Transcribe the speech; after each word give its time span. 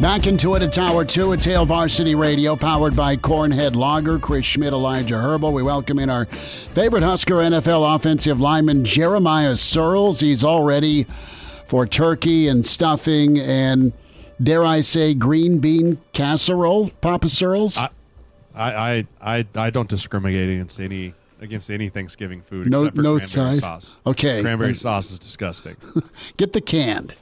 Back 0.00 0.28
into 0.28 0.54
it. 0.54 0.62
It's 0.62 0.78
hour 0.78 1.04
two. 1.04 1.32
It's 1.32 1.44
Hail 1.44 1.66
Varsity 1.66 2.14
Radio, 2.14 2.54
powered 2.54 2.94
by 2.94 3.16
Cornhead 3.16 3.74
Lager. 3.74 4.20
Chris 4.20 4.44
Schmidt, 4.44 4.72
Elijah 4.72 5.18
Herbal. 5.18 5.52
We 5.52 5.64
welcome 5.64 5.98
in 5.98 6.08
our 6.08 6.26
favorite 6.68 7.02
Husker 7.02 7.34
NFL 7.34 7.96
offensive 7.96 8.40
lineman, 8.40 8.84
Jeremiah 8.84 9.54
Sirles. 9.54 10.20
He's 10.20 10.44
all 10.44 10.62
ready 10.62 11.04
for 11.66 11.84
turkey 11.84 12.46
and 12.46 12.64
stuffing 12.64 13.40
and, 13.40 13.92
dare 14.40 14.64
I 14.64 14.82
say, 14.82 15.14
green 15.14 15.58
bean 15.58 15.98
casserole. 16.12 16.90
Papa 17.00 17.26
Sirles. 17.26 17.76
I, 17.76 17.90
I, 18.54 19.06
I, 19.20 19.46
I 19.56 19.70
don't 19.70 19.88
discriminate 19.88 20.48
against 20.48 20.78
any 20.78 21.14
against 21.40 21.72
any 21.72 21.88
Thanksgiving 21.88 22.40
food. 22.40 22.70
No- 22.70 22.82
except 22.84 22.96
for 22.96 23.02
no 23.02 23.16
cranberry 23.16 23.26
size? 23.26 23.60
sauce. 23.60 23.96
Okay. 24.06 24.42
cranberry 24.42 24.74
sauce 24.74 25.10
is 25.10 25.18
disgusting. 25.18 25.76
Get 26.36 26.52
the 26.52 26.60
canned. 26.60 27.16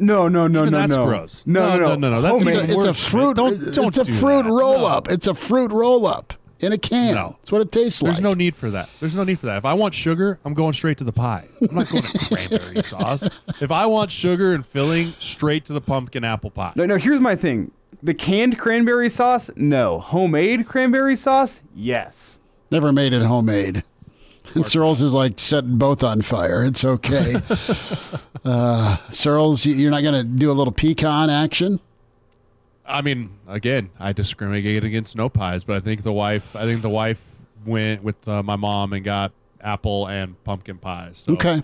No, 0.00 0.28
no, 0.28 0.46
no, 0.46 0.62
Even 0.62 0.72
no, 0.72 0.78
that's 0.80 0.90
no. 0.90 1.04
gross. 1.06 1.44
No, 1.46 1.68
no, 1.68 1.76
No, 1.76 1.78
no, 1.78 1.94
no, 1.96 2.10
no, 2.10 2.20
that's- 2.22 2.42
It's 2.42 2.54
Homemade. 2.54 2.70
a, 2.70 2.74
it's 2.74 2.84
a 2.84 2.88
Word, 2.88 2.96
fruit. 2.96 3.36
Don't- 3.36 3.74
don't 3.74 3.86
it's 3.88 3.98
a 3.98 4.04
do 4.04 4.12
fruit 4.12 4.42
that. 4.44 4.50
roll 4.50 4.78
No. 4.78 4.86
up. 4.86 5.08
It's 5.10 5.26
a 5.26 5.34
fruit 5.34 5.70
roll 5.72 6.06
up 6.06 6.34
in 6.60 6.72
a 6.72 6.78
can. 6.78 7.14
No. 7.14 7.36
That's 7.40 7.52
what 7.52 7.60
it 7.62 7.70
tastes 7.72 8.02
like. 8.02 8.12
There's 8.14 8.24
like. 8.24 8.30
no 8.30 8.34
need 8.34 8.56
for 8.56 8.70
that. 8.70 8.88
There's 9.00 9.14
no 9.14 9.24
need 9.24 9.38
for 9.38 9.46
that. 9.46 9.58
If 9.58 9.64
I 9.64 9.74
want 9.74 9.94
sugar, 9.94 10.38
I'm 10.44 10.54
going 10.54 10.72
straight 10.72 10.98
to 10.98 11.04
the 11.04 11.12
pie. 11.12 11.46
I'm 11.68 11.74
not 11.74 11.88
going 11.88 12.02
to 12.02 12.18
cranberry 12.34 12.82
sauce. 12.82 13.22
If 13.60 13.70
I 13.70 13.86
want 13.86 14.10
sugar 14.10 14.52
and 14.54 14.64
filling, 14.66 15.14
straight 15.18 15.64
to 15.66 15.72
the 15.72 15.80
pumpkin 15.80 16.24
apple 16.24 16.50
pie. 16.50 16.72
no, 16.76 16.86
no. 16.86 16.96
Here's 16.96 17.20
my 17.20 17.36
thing: 17.36 17.70
the 18.02 18.14
canned 18.14 18.58
cranberry 18.58 19.08
sauce, 19.10 19.50
no. 19.56 20.00
Homemade 20.00 20.66
cranberry 20.66 21.16
sauce, 21.16 21.60
yes. 21.74 22.38
Never 22.70 22.92
made 22.92 23.12
it 23.12 23.22
homemade. 23.22 23.82
And 24.54 24.64
Sirles 24.64 25.00
is 25.02 25.14
like 25.14 25.38
setting 25.38 25.78
both 25.78 26.02
on 26.02 26.22
fire. 26.22 26.64
It's 26.64 26.84
okay. 26.84 27.34
uh, 28.44 28.96
Sirles, 29.10 29.64
you- 29.64 29.74
you're 29.74 29.90
not 29.90 30.02
going 30.02 30.14
to 30.14 30.24
do 30.24 30.50
a 30.50 30.54
little 30.54 30.72
pecan 30.72 31.30
action? 31.30 31.80
I 32.86 33.02
mean, 33.02 33.30
again, 33.46 33.90
I 34.00 34.12
discriminate 34.12 34.82
against 34.82 35.14
no 35.14 35.28
pies, 35.28 35.62
but 35.62 35.76
I 35.76 35.80
think 35.80 36.02
the 36.02 36.12
wife, 36.12 36.56
I 36.56 36.64
think 36.64 36.82
the 36.82 36.88
wife 36.88 37.20
went 37.64 38.02
with 38.02 38.26
uh, 38.26 38.42
my 38.42 38.56
mom 38.56 38.92
and 38.92 39.04
got 39.04 39.30
apple 39.60 40.08
and 40.08 40.42
pumpkin 40.42 40.78
pies. 40.78 41.18
So, 41.26 41.34
Okay. 41.34 41.62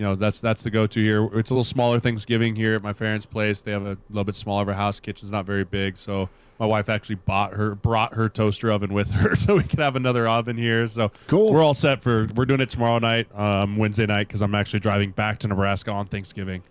You 0.00 0.06
know, 0.06 0.14
that's 0.14 0.40
that's 0.40 0.62
the 0.62 0.70
go-to 0.70 1.02
here. 1.02 1.28
It's 1.38 1.50
a 1.50 1.52
little 1.52 1.62
smaller 1.62 2.00
Thanksgiving 2.00 2.56
here 2.56 2.74
at 2.74 2.82
my 2.82 2.94
parents' 2.94 3.26
place. 3.26 3.60
They 3.60 3.72
have 3.72 3.84
a 3.84 3.98
little 4.08 4.24
bit 4.24 4.34
smaller 4.34 4.62
of 4.62 4.68
a 4.70 4.74
house. 4.74 4.98
Kitchen's 4.98 5.30
not 5.30 5.44
very 5.44 5.62
big, 5.62 5.98
so 5.98 6.30
my 6.58 6.64
wife 6.64 6.88
actually 6.88 7.16
bought 7.16 7.52
her 7.52 7.74
brought 7.74 8.14
her 8.14 8.30
toaster 8.30 8.70
oven 8.72 8.94
with 8.94 9.10
her, 9.10 9.36
so 9.46 9.56
we 9.56 9.62
could 9.62 9.78
have 9.78 9.96
another 9.96 10.26
oven 10.26 10.56
here. 10.56 10.88
So 10.88 11.12
Cool. 11.26 11.52
We're 11.52 11.62
all 11.62 11.74
set 11.74 12.02
for. 12.02 12.28
We're 12.34 12.46
doing 12.46 12.62
it 12.62 12.70
tomorrow 12.70 12.98
night, 12.98 13.28
um, 13.34 13.76
Wednesday 13.76 14.06
night, 14.06 14.26
because 14.26 14.40
I'm 14.40 14.54
actually 14.54 14.80
driving 14.80 15.10
back 15.10 15.38
to 15.40 15.48
Nebraska 15.48 15.90
on 15.90 16.06
Thanksgiving. 16.06 16.62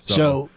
So, 0.00 0.50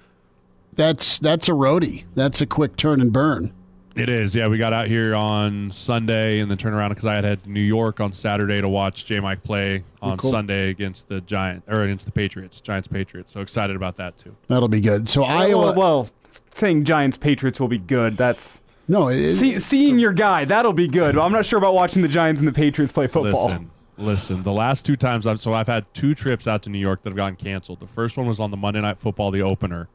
that's 0.74 1.20
that's 1.20 1.48
a 1.48 1.54
roadie. 1.54 2.04
That's 2.14 2.42
a 2.42 2.46
quick 2.46 2.76
turn 2.76 3.00
and 3.00 3.14
burn. 3.14 3.54
It 3.98 4.10
is, 4.10 4.36
yeah. 4.36 4.48
We 4.48 4.58
got 4.58 4.74
out 4.74 4.88
here 4.88 5.16
on 5.16 5.72
Sunday 5.72 6.40
and 6.40 6.52
then 6.52 6.58
turned 6.58 6.76
around 6.76 6.90
because 6.90 7.06
I 7.06 7.16
had 7.16 7.24
had 7.24 7.48
New 7.48 7.62
York 7.62 8.00
on 8.00 8.14
Saturday 8.14 8.62
to 8.62 8.70
watch 8.70 9.06
J 9.06 9.20
Mike 9.20 9.44
play 9.44 9.84
oh, 10.02 10.12
on 10.12 10.18
cool. 10.18 10.30
Sunday 10.30 10.70
against 10.70 11.08
the 11.08 11.22
Giant 11.22 11.64
or 11.68 11.84
against 11.84 12.06
the 12.06 12.12
Patriots, 12.12 12.62
Giants 12.62 12.88
Patriots. 12.88 13.32
So 13.32 13.42
excited 13.42 13.76
about 13.76 13.96
that 13.96 14.18
too. 14.18 14.36
That'll 14.48 14.68
be 14.68 14.82
good. 14.82 15.10
So 15.10 15.24
Iowa. 15.24 15.58
Well, 15.58 15.76
well, 15.76 16.10
saying 16.54 16.84
Giants 16.86 17.18
Patriots 17.18 17.60
will 17.60 17.68
be 17.68 17.80
good. 17.80 18.18
That's 18.18 18.62
no, 18.88 19.10
it, 19.10 19.36
see, 19.36 19.58
seeing 19.60 20.00
your 20.00 20.14
guy. 20.14 20.46
That'll 20.46 20.74
be 20.74 20.88
good. 20.88 21.16
Well, 21.16 21.26
I'm 21.26 21.34
not 21.34 21.46
sure 21.46 21.58
about 21.58 21.74
watching 21.74 22.02
the 22.02 22.08
Giants 22.08 22.40
and 22.40 22.48
the 22.48 22.54
Patriots 22.54 22.94
play 22.94 23.08
football. 23.08 23.48
Listen, 23.48 23.72
listen. 23.98 24.44
The 24.44 24.54
last 24.54 24.86
two 24.86 24.96
times 24.96 25.26
I've 25.26 25.42
so 25.42 25.54
I've 25.54 25.68
had 25.68 25.92
two 25.96 26.14
trips 26.14 26.48
out 26.48 26.62
to 26.64 26.70
New 26.70 26.80
York 26.80 27.02
that 27.04 27.10
have 27.10 27.18
gotten 27.18 27.36
canceled. 27.36 27.80
The 27.80 27.88
first 27.88 28.16
one 28.16 28.28
was 28.28 28.40
on 28.40 28.52
the 28.52 28.58
Monday 28.58 28.82
Night 28.82 29.00
Football, 29.00 29.32
the 29.32 29.42
opener, 29.42 29.88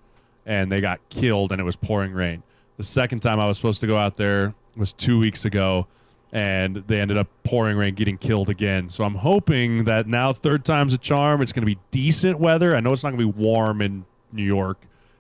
and 0.45 0.73
they 0.73 0.81
got 0.81 0.99
killed 1.09 1.53
and 1.53 1.61
it 1.61 1.65
was 1.65 1.77
pouring 1.77 2.13
rain. 2.13 2.43
The 2.83 2.87
second 2.89 3.21
time 3.21 3.39
I 3.39 3.47
was 3.47 3.59
supposed 3.59 3.81
to 3.83 3.87
go 3.87 3.97
out 3.97 4.17
there 4.17 4.55
was 4.77 4.93
two 4.93 5.17
weeks 5.17 5.45
ago, 5.45 5.87
and 6.33 6.79
they 6.89 6.99
ended 7.01 7.17
up 7.17 7.29
pouring 7.45 7.77
rain, 7.77 7.95
getting 7.95 8.19
killed 8.19 8.49
again. 8.49 8.91
So 8.91 9.05
I'm 9.05 9.15
hoping 9.15 9.85
that 9.85 10.09
now 10.09 10.33
third 10.33 10.65
time's 10.65 10.93
a 10.93 10.99
charm. 10.99 11.43
It's 11.43 11.53
going 11.53 11.63
to 11.63 11.67
be 11.73 11.79
decent 11.93 12.41
weather. 12.41 12.75
I 12.75 12.81
know 12.81 12.93
it's 12.93 13.05
not 13.05 13.11
going 13.11 13.21
to 13.25 13.33
be 13.33 13.41
warm 13.41 13.81
in 13.83 14.05
New 14.33 14.43
York 14.43 14.79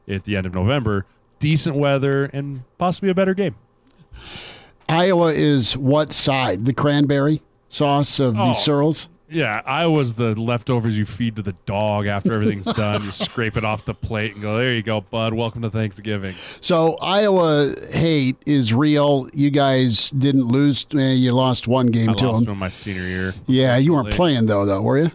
at 0.08 0.24
the 0.24 0.36
end 0.36 0.44
of 0.44 0.52
November. 0.54 1.06
Decent 1.38 1.76
weather 1.76 2.24
and 2.32 2.64
possibly 2.78 3.10
a 3.10 3.14
better 3.14 3.32
game. 3.32 3.54
Iowa 4.88 5.32
is 5.32 5.76
what 5.76 6.12
side? 6.12 6.64
The 6.64 6.72
cranberry 6.72 7.42
sauce 7.68 8.18
of 8.18 8.34
the 8.34 8.42
Oh. 8.42 8.54
Sirles? 8.54 9.06
Yeah, 9.32 9.62
I 9.64 9.86
was 9.86 10.14
the 10.14 10.38
leftovers 10.40 10.96
you 10.96 11.06
feed 11.06 11.36
to 11.36 11.42
the 11.42 11.54
dog 11.66 12.06
after 12.06 12.32
everything's 12.34 12.66
done. 12.74 13.04
You 13.04 13.12
scrape 13.12 13.56
it 13.56 13.64
off 13.64 13.84
the 13.84 13.94
plate 13.94 14.34
and 14.34 14.42
go, 14.42 14.56
there 14.58 14.74
you 14.74 14.82
go, 14.82 15.00
bud. 15.00 15.32
Welcome 15.32 15.62
to 15.62 15.70
Thanksgiving. 15.70 16.34
So 16.60 16.96
Iowa 17.00 17.74
hate 17.90 18.36
is 18.46 18.74
real. 18.74 19.28
You 19.32 19.50
guys 19.50 20.10
didn't 20.10 20.48
lose. 20.48 20.86
Eh, 20.94 21.12
you 21.12 21.32
lost 21.32 21.66
one 21.66 21.86
game 21.86 22.10
I 22.10 22.14
to 22.14 22.30
lost 22.30 22.44
them. 22.44 22.52
in 22.52 22.58
my 22.58 22.68
senior 22.68 23.02
year. 23.04 23.34
Yeah, 23.46 23.76
you 23.78 23.94
weren't 23.94 24.10
playing 24.10 24.46
though, 24.46 24.66
though, 24.66 24.82
were 24.82 24.98
you? 24.98 25.10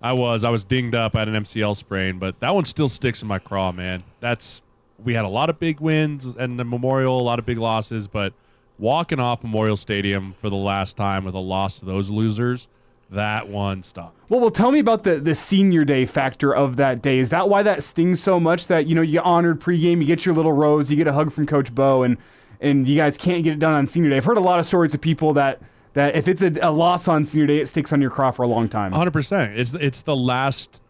I 0.00 0.12
was. 0.12 0.44
I 0.44 0.50
was 0.50 0.62
dinged 0.64 0.94
up. 0.94 1.16
I 1.16 1.20
had 1.20 1.28
an 1.28 1.34
MCL 1.42 1.76
sprain, 1.76 2.18
but 2.18 2.38
that 2.40 2.54
one 2.54 2.64
still 2.66 2.88
sticks 2.88 3.22
in 3.22 3.28
my 3.28 3.38
craw, 3.40 3.72
man. 3.72 4.04
That's 4.20 4.62
we 5.02 5.14
had 5.14 5.24
a 5.24 5.28
lot 5.28 5.50
of 5.50 5.58
big 5.58 5.80
wins 5.80 6.24
and 6.26 6.58
the 6.58 6.64
Memorial, 6.64 7.20
a 7.20 7.22
lot 7.22 7.38
of 7.38 7.46
big 7.46 7.58
losses, 7.58 8.06
but 8.06 8.32
walking 8.78 9.18
off 9.18 9.42
Memorial 9.42 9.76
Stadium 9.76 10.34
for 10.38 10.48
the 10.50 10.56
last 10.56 10.96
time 10.96 11.24
with 11.24 11.34
a 11.34 11.38
loss 11.40 11.78
to 11.80 11.84
those 11.84 12.10
losers, 12.10 12.68
that 13.10 13.48
one 13.48 13.82
stung. 13.82 14.12
Well, 14.28 14.40
well, 14.40 14.50
tell 14.50 14.72
me 14.72 14.78
about 14.80 15.04
the 15.04 15.20
the 15.20 15.34
senior 15.34 15.84
day 15.84 16.06
factor 16.06 16.54
of 16.54 16.76
that 16.76 17.02
day. 17.02 17.18
Is 17.18 17.30
that 17.30 17.48
why 17.48 17.62
that 17.62 17.82
stings 17.82 18.22
so 18.22 18.40
much? 18.40 18.66
That 18.66 18.86
you 18.86 18.94
know 18.94 19.02
you 19.02 19.12
get 19.12 19.24
honored 19.24 19.60
pregame, 19.60 19.98
you 19.98 20.04
get 20.04 20.26
your 20.26 20.34
little 20.34 20.52
rose, 20.52 20.90
you 20.90 20.96
get 20.96 21.06
a 21.06 21.12
hug 21.12 21.32
from 21.32 21.46
Coach 21.46 21.74
Bo, 21.74 22.02
and 22.02 22.16
and 22.60 22.88
you 22.88 22.96
guys 22.96 23.16
can't 23.16 23.44
get 23.44 23.52
it 23.52 23.58
done 23.58 23.74
on 23.74 23.86
senior 23.86 24.10
day. 24.10 24.16
I've 24.16 24.24
heard 24.24 24.38
a 24.38 24.40
lot 24.40 24.58
of 24.58 24.66
stories 24.66 24.94
of 24.94 25.00
people 25.00 25.34
that 25.34 25.60
that 25.94 26.16
if 26.16 26.28
it's 26.28 26.42
a, 26.42 26.52
a 26.60 26.70
loss 26.70 27.08
on 27.08 27.24
senior 27.24 27.46
day, 27.46 27.58
it 27.58 27.68
sticks 27.68 27.92
on 27.92 28.00
your 28.00 28.10
craw 28.10 28.30
for 28.30 28.42
a 28.42 28.48
long 28.48 28.68
time. 28.68 28.92
Hundred 28.92 29.12
percent. 29.12 29.58
It's 29.58 29.72
it's 29.74 30.02
the 30.02 30.16
last. 30.16 30.82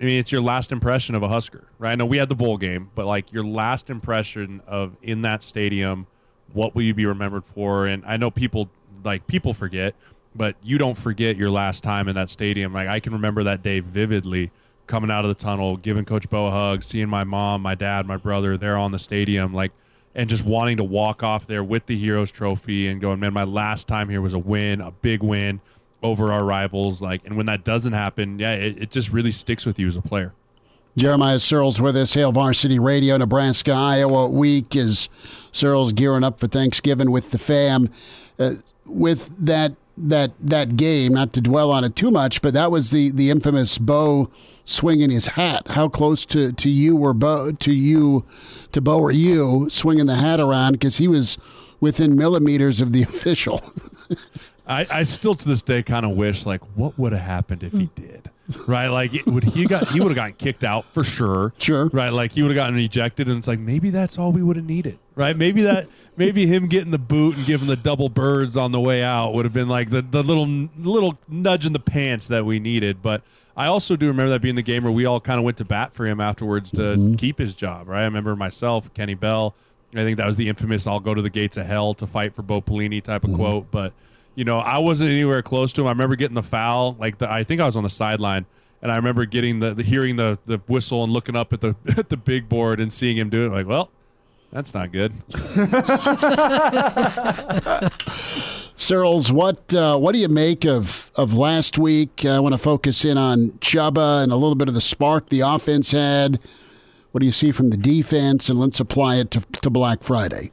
I 0.00 0.04
mean, 0.04 0.16
it's 0.16 0.32
your 0.32 0.40
last 0.40 0.72
impression 0.72 1.14
of 1.14 1.22
a 1.22 1.28
Husker, 1.28 1.68
right? 1.78 1.92
I 1.92 1.94
know 1.94 2.06
we 2.06 2.16
had 2.16 2.30
the 2.30 2.34
bowl 2.34 2.56
game, 2.56 2.90
but 2.94 3.04
like 3.04 3.30
your 3.34 3.44
last 3.44 3.90
impression 3.90 4.62
of 4.66 4.96
in 5.02 5.20
that 5.22 5.42
stadium, 5.42 6.06
what 6.54 6.74
will 6.74 6.82
you 6.82 6.94
be 6.94 7.04
remembered 7.04 7.44
for? 7.44 7.84
And 7.84 8.02
I 8.06 8.16
know 8.16 8.30
people 8.30 8.70
like 9.04 9.26
people 9.26 9.52
forget, 9.52 9.94
but 10.34 10.56
you 10.62 10.78
don't 10.78 10.96
forget 10.96 11.36
your 11.36 11.50
last 11.50 11.82
time 11.82 12.08
in 12.08 12.14
that 12.14 12.30
stadium. 12.30 12.72
Like 12.72 12.88
I 12.88 13.00
can 13.00 13.12
remember 13.12 13.44
that 13.44 13.62
day 13.62 13.80
vividly 13.80 14.50
coming 14.86 15.10
out 15.10 15.24
of 15.24 15.28
the 15.28 15.34
tunnel, 15.34 15.76
giving 15.76 16.04
Coach 16.04 16.28
Bo 16.28 16.46
a 16.46 16.50
hug, 16.50 16.82
seeing 16.82 17.08
my 17.08 17.24
mom, 17.24 17.62
my 17.62 17.74
dad, 17.74 18.06
my 18.06 18.16
brother 18.16 18.56
there 18.56 18.76
on 18.76 18.90
the 18.90 18.98
stadium, 18.98 19.54
like, 19.54 19.72
and 20.14 20.28
just 20.28 20.44
wanting 20.44 20.76
to 20.78 20.84
walk 20.84 21.22
off 21.22 21.46
there 21.46 21.62
with 21.62 21.86
the 21.86 21.96
Heroes 21.96 22.32
Trophy 22.32 22.88
and 22.88 23.00
going, 23.00 23.20
man, 23.20 23.32
my 23.32 23.44
last 23.44 23.86
time 23.86 24.08
here 24.08 24.20
was 24.20 24.34
a 24.34 24.38
win, 24.38 24.80
a 24.80 24.90
big 24.90 25.22
win 25.22 25.60
over 26.02 26.32
our 26.32 26.44
rivals. 26.44 27.00
Like, 27.00 27.24
and 27.24 27.36
when 27.36 27.46
that 27.46 27.62
doesn't 27.62 27.92
happen, 27.92 28.40
yeah, 28.40 28.50
it, 28.50 28.82
it 28.82 28.90
just 28.90 29.10
really 29.10 29.30
sticks 29.30 29.64
with 29.64 29.78
you 29.78 29.86
as 29.86 29.94
a 29.94 30.02
player. 30.02 30.32
Jeremiah 30.96 31.36
Sirles 31.36 31.78
with 31.78 31.96
us, 31.96 32.12
Hail 32.14 32.32
Varsity 32.32 32.80
Radio, 32.80 33.16
Nebraska, 33.16 33.70
Iowa 33.70 34.26
week 34.26 34.74
is 34.74 35.08
Sirles 35.52 35.94
gearing 35.94 36.24
up 36.24 36.40
for 36.40 36.48
Thanksgiving 36.48 37.12
with 37.12 37.30
the 37.30 37.38
fam. 37.38 37.88
Uh, 38.40 38.54
with 38.84 39.32
that 39.38 39.74
that 40.08 40.32
that 40.40 40.76
game, 40.76 41.12
not 41.12 41.32
to 41.34 41.40
dwell 41.40 41.70
on 41.70 41.84
it 41.84 41.96
too 41.96 42.10
much, 42.10 42.42
but 42.42 42.54
that 42.54 42.70
was 42.70 42.90
the 42.90 43.10
the 43.10 43.30
infamous 43.30 43.78
Bo 43.78 44.30
swinging 44.64 45.10
his 45.10 45.28
hat. 45.28 45.66
How 45.68 45.88
close 45.88 46.24
to, 46.26 46.52
to 46.52 46.68
you 46.68 46.96
were 46.96 47.14
Bo 47.14 47.52
to 47.52 47.72
you 47.72 48.24
to 48.72 48.80
Bo 48.80 48.98
were 48.98 49.10
you 49.10 49.68
swinging 49.70 50.06
the 50.06 50.16
hat 50.16 50.40
around 50.40 50.72
because 50.72 50.98
he 50.98 51.08
was 51.08 51.38
within 51.80 52.16
millimeters 52.16 52.80
of 52.80 52.92
the 52.92 53.02
official. 53.10 53.62
I, 54.66 54.86
I 54.90 55.02
still 55.02 55.34
to 55.34 55.48
this 55.48 55.62
day 55.62 55.82
kind 55.82 56.06
of 56.06 56.12
wish 56.12 56.46
like 56.46 56.62
what 56.76 56.98
would 56.98 57.12
have 57.12 57.22
happened 57.22 57.64
if 57.64 57.72
he 57.72 57.86
mm. 57.86 57.94
did 57.94 58.30
right 58.66 58.88
like 58.88 59.14
it, 59.14 59.26
would 59.26 59.44
he 59.44 59.64
got 59.66 59.88
he 59.88 60.00
would 60.00 60.08
have 60.08 60.16
gotten 60.16 60.34
kicked 60.34 60.64
out 60.64 60.84
for 60.92 61.04
sure 61.04 61.52
Sure. 61.58 61.88
right 61.88 62.12
like 62.12 62.32
he 62.32 62.42
would 62.42 62.50
have 62.50 62.56
gotten 62.56 62.78
ejected 62.78 63.28
and 63.28 63.38
it's 63.38 63.46
like 63.46 63.58
maybe 63.58 63.90
that's 63.90 64.18
all 64.18 64.32
we 64.32 64.42
would 64.42 64.56
have 64.56 64.64
needed 64.64 64.98
right 65.20 65.36
maybe 65.36 65.62
that 65.62 65.86
maybe 66.16 66.46
him 66.46 66.66
getting 66.66 66.90
the 66.90 66.98
boot 66.98 67.36
and 67.36 67.46
giving 67.46 67.68
the 67.68 67.76
double 67.76 68.08
birds 68.08 68.56
on 68.56 68.72
the 68.72 68.80
way 68.80 69.02
out 69.02 69.32
would 69.32 69.44
have 69.44 69.54
been 69.54 69.68
like 69.68 69.90
the, 69.90 70.02
the 70.02 70.22
little 70.22 70.68
little 70.76 71.18
nudge 71.28 71.66
in 71.66 71.72
the 71.72 71.80
pants 71.80 72.26
that 72.26 72.44
we 72.44 72.58
needed 72.58 73.02
but 73.02 73.22
I 73.56 73.66
also 73.66 73.94
do 73.94 74.06
remember 74.06 74.30
that 74.30 74.40
being 74.40 74.54
the 74.54 74.62
game 74.62 74.84
where 74.84 74.92
we 74.92 75.04
all 75.04 75.20
kind 75.20 75.38
of 75.38 75.44
went 75.44 75.58
to 75.58 75.64
bat 75.64 75.92
for 75.92 76.06
him 76.06 76.20
afterwards 76.20 76.70
to 76.72 76.80
mm-hmm. 76.80 77.14
keep 77.14 77.38
his 77.38 77.54
job 77.54 77.88
right 77.88 78.00
I 78.00 78.04
remember 78.04 78.34
myself 78.34 78.92
Kenny 78.94 79.14
Bell 79.14 79.54
I 79.94 80.04
think 80.04 80.18
that 80.18 80.26
was 80.26 80.36
the 80.36 80.48
infamous 80.48 80.86
"I'll 80.86 81.00
go 81.00 81.14
to 81.14 81.22
the 81.22 81.30
gates 81.30 81.56
of 81.56 81.66
hell 81.66 81.94
to 81.94 82.06
fight 82.06 82.34
for 82.34 82.42
Bo 82.42 82.60
Pelini" 82.60 83.02
type 83.02 83.24
of 83.24 83.30
mm-hmm. 83.30 83.40
quote. 83.40 83.70
But 83.70 83.92
you 84.34 84.44
know, 84.44 84.58
I 84.58 84.78
wasn't 84.78 85.10
anywhere 85.10 85.42
close 85.42 85.72
to 85.74 85.82
him. 85.82 85.88
I 85.88 85.90
remember 85.90 86.16
getting 86.16 86.34
the 86.34 86.42
foul. 86.42 86.96
Like 86.98 87.18
the, 87.18 87.30
I 87.30 87.44
think 87.44 87.60
I 87.60 87.66
was 87.66 87.76
on 87.76 87.82
the 87.82 87.90
sideline, 87.90 88.46
and 88.82 88.92
I 88.92 88.96
remember 88.96 89.24
getting 89.24 89.60
the, 89.60 89.74
the 89.74 89.82
hearing 89.82 90.16
the, 90.16 90.38
the 90.46 90.58
whistle 90.68 91.02
and 91.02 91.12
looking 91.12 91.34
up 91.34 91.52
at 91.52 91.60
the 91.60 91.74
at 91.96 92.08
the 92.08 92.16
big 92.16 92.48
board 92.48 92.80
and 92.80 92.92
seeing 92.92 93.16
him 93.16 93.30
do 93.30 93.46
it. 93.46 93.48
Like, 93.50 93.66
well, 93.66 93.90
that's 94.52 94.74
not 94.74 94.92
good. 94.92 95.12
Sirles, 98.76 99.30
what 99.30 99.74
uh, 99.74 99.96
what 99.98 100.14
do 100.14 100.20
you 100.20 100.28
make 100.28 100.64
of 100.64 101.10
of 101.14 101.34
last 101.34 101.78
week? 101.78 102.24
I 102.24 102.40
want 102.40 102.54
to 102.54 102.58
focus 102.58 103.04
in 103.04 103.18
on 103.18 103.50
Chubba 103.60 104.22
and 104.22 104.32
a 104.32 104.36
little 104.36 104.54
bit 104.54 104.68
of 104.68 104.74
the 104.74 104.80
spark 104.80 105.28
the 105.28 105.40
offense 105.40 105.92
had. 105.92 106.40
What 107.12 107.20
do 107.20 107.26
you 107.26 107.32
see 107.32 107.52
from 107.52 107.70
the 107.70 107.76
defense? 107.76 108.48
And 108.48 108.58
let's 108.58 108.80
apply 108.80 109.16
it 109.16 109.30
to, 109.32 109.40
to 109.62 109.70
Black 109.70 110.02
Friday. 110.02 110.52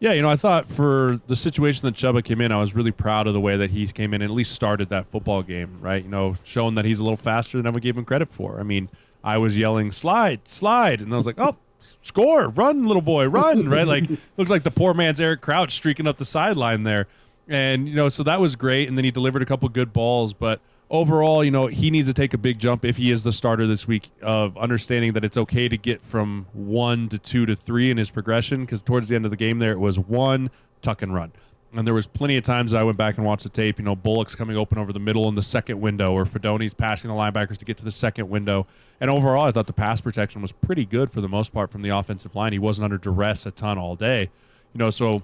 Yeah, 0.00 0.12
you 0.12 0.22
know, 0.22 0.28
I 0.28 0.36
thought 0.36 0.68
for 0.68 1.20
the 1.28 1.36
situation 1.36 1.86
that 1.86 1.94
Chubba 1.94 2.24
came 2.24 2.40
in, 2.40 2.50
I 2.50 2.60
was 2.60 2.74
really 2.74 2.90
proud 2.90 3.28
of 3.28 3.34
the 3.34 3.40
way 3.40 3.56
that 3.56 3.70
he 3.70 3.86
came 3.86 4.12
in 4.12 4.20
and 4.20 4.30
at 4.30 4.34
least 4.34 4.52
started 4.52 4.88
that 4.88 5.06
football 5.06 5.44
game, 5.44 5.78
right? 5.80 6.02
You 6.02 6.10
know, 6.10 6.36
showing 6.42 6.74
that 6.74 6.84
he's 6.84 6.98
a 6.98 7.04
little 7.04 7.16
faster 7.16 7.56
than 7.56 7.68
I 7.68 7.70
would 7.70 7.84
give 7.84 7.96
him 7.96 8.04
credit 8.04 8.28
for. 8.32 8.58
I 8.58 8.64
mean, 8.64 8.88
I 9.22 9.38
was 9.38 9.56
yelling, 9.56 9.92
slide, 9.92 10.48
slide. 10.48 11.00
And 11.00 11.14
I 11.14 11.16
was 11.16 11.24
like, 11.24 11.38
oh, 11.38 11.56
score, 12.02 12.48
run, 12.48 12.86
little 12.86 13.02
boy, 13.02 13.26
run, 13.28 13.68
right? 13.68 13.86
Like, 13.86 14.04
looks 14.36 14.50
like 14.50 14.62
the 14.62 14.70
poor 14.70 14.94
man's 14.94 15.20
Eric 15.20 15.40
Crouch 15.40 15.72
streaking 15.72 16.06
up 16.06 16.18
the 16.18 16.24
sideline 16.24 16.82
there. 16.82 17.06
And, 17.48 17.88
you 17.88 17.94
know, 17.94 18.08
so 18.08 18.22
that 18.22 18.40
was 18.40 18.56
great. 18.56 18.88
And 18.88 18.96
then 18.96 19.04
he 19.04 19.10
delivered 19.10 19.42
a 19.42 19.46
couple 19.46 19.68
good 19.68 19.92
balls. 19.92 20.32
But 20.32 20.60
overall, 20.90 21.44
you 21.44 21.50
know, 21.50 21.66
he 21.66 21.90
needs 21.90 22.08
to 22.08 22.14
take 22.14 22.34
a 22.34 22.38
big 22.38 22.58
jump 22.58 22.84
if 22.84 22.96
he 22.96 23.10
is 23.10 23.24
the 23.24 23.32
starter 23.32 23.66
this 23.66 23.86
week 23.86 24.10
of 24.22 24.56
understanding 24.56 25.12
that 25.14 25.24
it's 25.24 25.36
okay 25.36 25.68
to 25.68 25.76
get 25.76 26.02
from 26.02 26.46
one 26.52 27.08
to 27.08 27.18
two 27.18 27.46
to 27.46 27.56
three 27.56 27.90
in 27.90 27.96
his 27.96 28.10
progression. 28.10 28.60
Because 28.60 28.82
towards 28.82 29.08
the 29.08 29.16
end 29.16 29.24
of 29.24 29.30
the 29.30 29.36
game, 29.36 29.58
there 29.58 29.72
it 29.72 29.80
was 29.80 29.98
one 29.98 30.50
tuck 30.82 31.02
and 31.02 31.14
run. 31.14 31.32
And 31.74 31.86
there 31.86 31.94
was 31.94 32.06
plenty 32.06 32.36
of 32.36 32.44
times 32.44 32.72
that 32.72 32.80
I 32.80 32.84
went 32.84 32.98
back 32.98 33.16
and 33.16 33.26
watched 33.26 33.44
the 33.44 33.48
tape. 33.48 33.78
You 33.78 33.84
know, 33.84 33.96
Bullock's 33.96 34.34
coming 34.34 34.56
open 34.56 34.76
over 34.76 34.92
the 34.92 35.00
middle 35.00 35.28
in 35.28 35.34
the 35.34 35.42
second 35.42 35.80
window, 35.80 36.12
or 36.12 36.26
Fidone's 36.26 36.74
passing 36.74 37.08
the 37.08 37.16
linebackers 37.16 37.56
to 37.58 37.64
get 37.64 37.78
to 37.78 37.84
the 37.84 37.90
second 37.90 38.28
window. 38.28 38.66
And 39.00 39.10
overall, 39.10 39.44
I 39.44 39.52
thought 39.52 39.66
the 39.66 39.72
pass 39.72 40.00
protection 40.00 40.42
was 40.42 40.52
pretty 40.52 40.84
good 40.84 41.10
for 41.10 41.22
the 41.22 41.28
most 41.28 41.52
part 41.52 41.70
from 41.70 41.82
the 41.82 41.88
offensive 41.88 42.34
line. 42.34 42.52
He 42.52 42.58
wasn't 42.58 42.84
under 42.84 42.98
duress 42.98 43.46
a 43.46 43.50
ton 43.50 43.78
all 43.78 43.96
day. 43.96 44.30
You 44.74 44.78
know, 44.78 44.90
so 44.90 45.22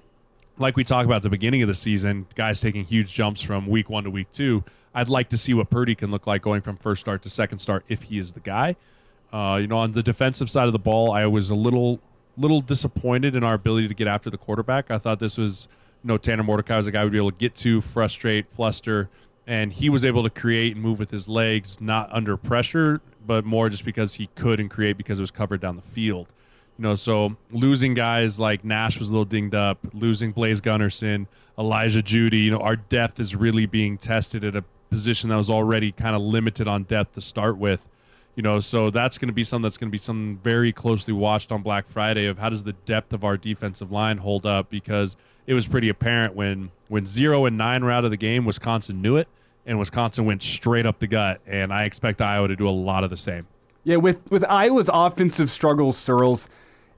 like 0.57 0.77
we 0.77 0.85
talked 0.85 1.05
about 1.05 1.23
the 1.23 1.31
beginning 1.31 1.63
of 1.63 1.69
the 1.69 1.75
season, 1.75 2.27
guys 2.35 2.61
taking 2.61 2.85
huge 2.85 3.13
jumps 3.13 3.41
from 3.41 3.67
week 3.67 3.91
one 3.91 4.05
to 4.05 4.11
week 4.11 4.31
two. 4.33 4.65
I'd 4.95 5.09
like 5.09 5.29
to 5.29 5.39
see 5.39 5.55
what 5.55 5.71
Purdy 5.71 5.95
can 5.95 6.11
look 6.11 6.27
like 6.27 6.43
going 6.43 6.63
from 6.63 6.77
first 6.77 7.01
start 7.01 7.23
to 7.23 7.31
second 7.31 7.59
start 7.59 7.85
if 7.89 8.05
he 8.05 8.19
is 8.19 8.33
the 8.33 8.41
guy. 8.41 8.77
Uh, 9.33 9.59
you 9.61 9.67
know, 9.67 9.79
on 9.79 9.93
the 9.93 10.03
defensive 10.03 10.51
side 10.51 10.67
of 10.67 10.73
the 10.73 10.79
ball, 10.79 11.13
I 11.13 11.27
was 11.27 11.51
a 11.51 11.55
little 11.55 12.01
little 12.39 12.61
disappointed 12.61 13.35
in 13.35 13.43
our 13.43 13.55
ability 13.55 13.89
to 13.89 13.95
get 13.95 14.07
after 14.07 14.31
the 14.31 14.39
quarterback. 14.39 14.91
I 14.91 14.99
thought 14.99 15.19
this 15.19 15.37
was, 15.37 15.67
know, 16.09 16.19
Tanner 16.19 16.43
Mordecai 16.43 16.77
was 16.77 16.87
a 16.87 16.91
guy 16.91 17.05
we'd 17.05 17.13
be 17.13 17.19
able 17.19 17.31
to 17.31 17.37
get 17.37 17.55
to, 17.57 17.81
frustrate, 17.81 18.51
fluster, 18.51 19.09
and 19.47 19.73
he 19.73 19.89
was 19.89 20.05
able 20.05 20.25
to 20.25 20.31
create 20.31 20.75
and 20.75 20.83
move 20.83 20.99
with 20.99 21.11
his 21.11 21.29
legs, 21.29 21.81
not 21.81 22.13
under 22.13 22.37
pressure, 22.37 23.01
but 23.25 23.45
more 23.45 23.69
just 23.69 23.85
because 23.85 24.15
he 24.15 24.29
could 24.35 24.61
and 24.61 24.71
create 24.71 24.97
because 24.97 25.19
it 25.19 25.23
was 25.23 25.31
covered 25.31 25.61
down 25.61 25.77
the 25.77 25.83
field. 25.83 26.27
You 26.79 26.83
know, 26.83 26.95
so 26.95 27.37
losing 27.51 27.95
guys 27.95 28.39
like 28.39 28.65
Nash 28.65 28.99
was 28.99 29.09
a 29.09 29.11
little 29.11 29.25
dinged 29.25 29.55
up, 29.55 29.79
losing 29.93 30.33
Blaise 30.33 30.61
Gunnerson, 30.61 31.27
Elijah 31.59 32.03
Jeudy, 32.03 32.45
you 32.45 32.51
know, 32.51 32.61
our 32.61 32.77
depth 32.77 33.19
is 33.19 33.35
really 33.35 33.67
being 33.67 33.99
tested 33.99 34.45
at 34.45 34.55
a 34.55 34.65
position 34.91 35.31
that 35.31 35.37
was 35.37 35.51
already 35.51 35.93
kind 35.93 36.15
of 36.15 36.23
limited 36.23 36.69
on 36.69 36.85
depth 36.85 37.15
to 37.15 37.21
start 37.21 37.59
with. 37.59 37.85
You 38.39 38.43
know, 38.43 38.61
so 38.61 38.89
that's 38.91 39.19
going 39.19 39.27
to 39.27 39.35
be 39.35 39.43
something 39.43 39.65
that's 39.65 39.77
going 39.77 39.89
to 39.89 39.91
be 39.91 39.99
something 39.99 40.39
very 40.45 40.73
closely 40.73 41.13
watched 41.13 41.51
on 41.51 41.61
Black 41.61 41.89
Friday 41.89 42.27
of 42.27 42.39
how 42.39 42.49
does 42.51 42.63
the 42.63 42.73
depth 42.73 43.13
of 43.13 43.25
our 43.25 43.37
defensive 43.37 43.91
line 43.91 44.19
hold 44.19 44.47
up 44.47 44.71
because 44.71 45.17
it 45.49 45.55
was 45.55 45.67
pretty 45.67 45.89
apparent 45.89 46.37
when 46.37 46.71
when 46.87 47.05
0 47.05 47.47
and 47.47 47.59
9 47.59 47.85
were 47.85 47.91
out 47.91 48.05
of 48.05 48.13
the 48.13 48.17
game, 48.17 48.45
Wisconsin 48.45 49.03
knew 49.03 49.17
it 49.17 49.27
and 49.67 49.77
Wisconsin 49.77 50.25
went 50.25 50.45
straight 50.45 50.87
up 50.87 51.01
the 51.01 51.09
gut 51.09 51.41
and 51.49 51.73
I 51.73 51.83
expect 51.83 52.23
Iowa 52.23 52.47
to 52.47 52.55
do 52.55 52.69
a 52.69 52.71
lot 52.71 53.03
of 53.03 53.11
the 53.11 53.17
same. 53.17 53.49
Yeah, 53.83 53.97
with 53.97 54.21
with 54.31 54.45
Iowa's 54.45 54.89
offensive 54.93 55.51
struggles, 55.51 55.97
Sirles, 55.97 56.47